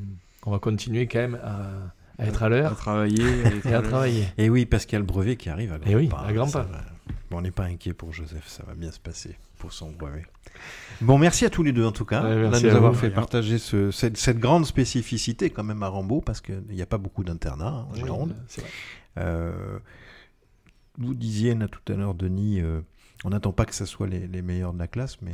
on 0.46 0.52
va 0.52 0.60
continuer 0.60 1.08
quand 1.08 1.20
même 1.20 1.40
à, 1.44 1.94
à 2.18 2.26
être 2.26 2.44
à 2.44 2.46
À 2.46 2.50
l'heure 2.50 2.76
travailler. 2.78 3.24
à 3.66 3.70
et 3.70 3.74
à 3.74 3.82
travailler. 3.82 4.26
Et 4.38 4.50
oui, 4.50 4.66
parce 4.66 4.86
qu'il 4.86 4.94
y 4.94 4.98
a 4.98 5.00
le 5.00 5.06
brevet 5.06 5.36
qui 5.36 5.50
arrive 5.50 5.74
à 5.74 5.78
grands 5.78 5.90
Eh 5.92 5.96
oui, 5.96 6.08
pas. 6.08 6.20
à 6.22 6.32
grands 6.34 6.50
pas. 6.50 6.64
va. 6.64 6.82
Bon, 7.30 7.38
on 7.38 7.42
n'est 7.42 7.52
pas 7.52 7.66
inquiet 7.66 7.94
pour 7.94 8.12
Joseph, 8.14 8.48
ça 8.48 8.64
va 8.66 8.74
bien 8.76 8.92
se 8.92 9.00
passer 9.00 9.36
pour 9.58 9.72
son 9.74 9.92
brevet. 9.92 10.26
Bon, 11.02 11.18
merci 11.18 11.46
à 11.46 11.50
tous 11.50 11.64
les 11.64 11.72
deux 11.72 11.86
en 11.86 11.92
tout 11.92 12.06
cas, 12.06 12.22
Ouais, 12.24 12.36
de 12.36 12.48
nous 12.68 12.70
à 12.70 12.76
avoir 12.76 12.92
vous. 12.94 13.00
fait 13.00 13.10
partager 13.10 13.58
ce- 13.58 13.90
cette, 13.90 14.18
cette 14.18 14.38
grande 14.38 14.66
spécificité 14.68 15.50
quand 15.50 15.64
même 15.64 15.82
à 15.82 15.88
Rambaud, 15.88 16.22
parce 16.22 16.42
qu'il 16.42 16.62
n'y 16.70 16.82
a 16.82 16.86
pas 16.86 17.00
beaucoup 17.00 17.24
d'internats 17.24 17.68
hein, 17.68 17.88
en 17.90 17.94
Oui, 17.94 18.00
Gironde. 18.04 18.36
vrai. 18.56 18.64
Euh, 19.18 19.80
vous 21.00 21.14
disiez 21.16 21.56
là, 21.56 21.68
tout 21.68 21.82
à 21.92 21.96
l'heure, 21.96 22.14
Denis, 22.14 22.62
euh, 22.62 22.82
on 23.24 23.30
n'attend 23.30 23.52
pas 23.52 23.66
que 23.66 23.74
ce 23.74 23.86
soit 23.86 24.08
les, 24.08 24.28
les 24.28 24.42
meilleurs 24.44 24.74
de 24.74 24.80
la 24.80 24.88
classe, 24.88 25.18
mais 25.24 25.34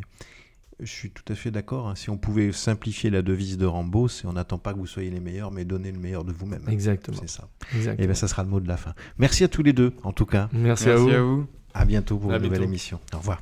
je 0.79 0.85
suis 0.91 1.09
tout 1.11 1.23
à 1.27 1.35
fait 1.35 1.51
d'accord. 1.51 1.89
hein. 1.89 1.95
Si 1.95 2.09
on 2.09 2.17
pouvait 2.17 2.51
simplifier 2.53 3.09
la 3.09 3.21
devise 3.21 3.57
de 3.57 3.65
Rambaud, 3.65 4.07
c'est 4.07 4.25
on 4.27 4.33
n'attend 4.33 4.59
pas 4.59 4.73
que 4.73 4.77
vous 4.77 4.87
soyez 4.87 5.09
les 5.09 5.19
meilleurs, 5.19 5.51
mais 5.51 5.65
donnez 5.65 5.91
le 5.91 5.99
meilleur 5.99 6.23
de 6.23 6.31
vous-même. 6.31 6.61
Exactement. 6.69 7.17
C'est 7.19 7.29
ça. 7.29 7.49
exactement. 7.75 8.03
Et 8.03 8.07
bien, 8.07 8.15
ça 8.15 8.27
sera 8.29 8.43
le 8.43 8.49
mot 8.49 8.59
de 8.61 8.67
la 8.69 8.77
fin. 8.77 8.93
Merci 9.17 9.43
à 9.43 9.47
tous 9.49 9.63
les 9.63 9.73
deux, 9.73 9.91
en 10.03 10.13
tout 10.13 10.25
cas. 10.27 10.47
Merci, 10.53 10.85
Merci 10.87 11.11
à 11.13 11.21
vous. 11.21 11.45
À 11.73 11.83
bientôt 11.83 12.17
pour 12.17 12.31
À 12.31 12.37
une 12.37 12.43
nouvelle 12.43 12.63
émission. 12.63 12.99
Au 13.13 13.17
revoir. 13.17 13.41